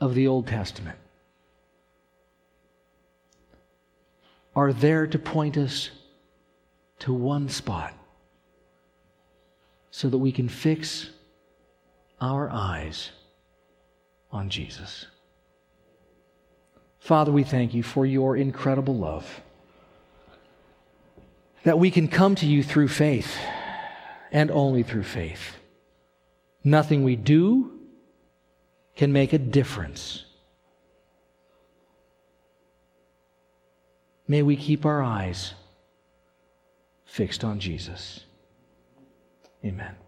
of 0.00 0.14
the 0.14 0.28
Old 0.28 0.46
Testament 0.46 0.98
are 4.54 4.72
there 4.72 5.06
to 5.06 5.18
point 5.18 5.56
us 5.56 5.90
to 7.00 7.12
one 7.12 7.48
spot 7.48 7.92
so 9.96 10.10
that 10.10 10.18
we 10.18 10.30
can 10.30 10.46
fix 10.46 11.08
our 12.20 12.50
eyes 12.50 13.12
on 14.30 14.50
Jesus. 14.50 15.06
Father, 16.98 17.32
we 17.32 17.42
thank 17.42 17.72
you 17.72 17.82
for 17.82 18.04
your 18.04 18.36
incredible 18.36 18.94
love. 18.94 19.40
That 21.64 21.78
we 21.78 21.90
can 21.90 22.08
come 22.08 22.34
to 22.34 22.44
you 22.44 22.62
through 22.62 22.88
faith 22.88 23.38
and 24.30 24.50
only 24.50 24.82
through 24.82 25.04
faith. 25.04 25.56
Nothing 26.62 27.02
we 27.02 27.16
do 27.16 27.80
can 28.96 29.14
make 29.14 29.32
a 29.32 29.38
difference. 29.38 30.26
May 34.28 34.42
we 34.42 34.56
keep 34.56 34.84
our 34.84 35.02
eyes 35.02 35.54
fixed 37.06 37.42
on 37.42 37.60
Jesus. 37.60 38.25
Amen. 39.64 40.05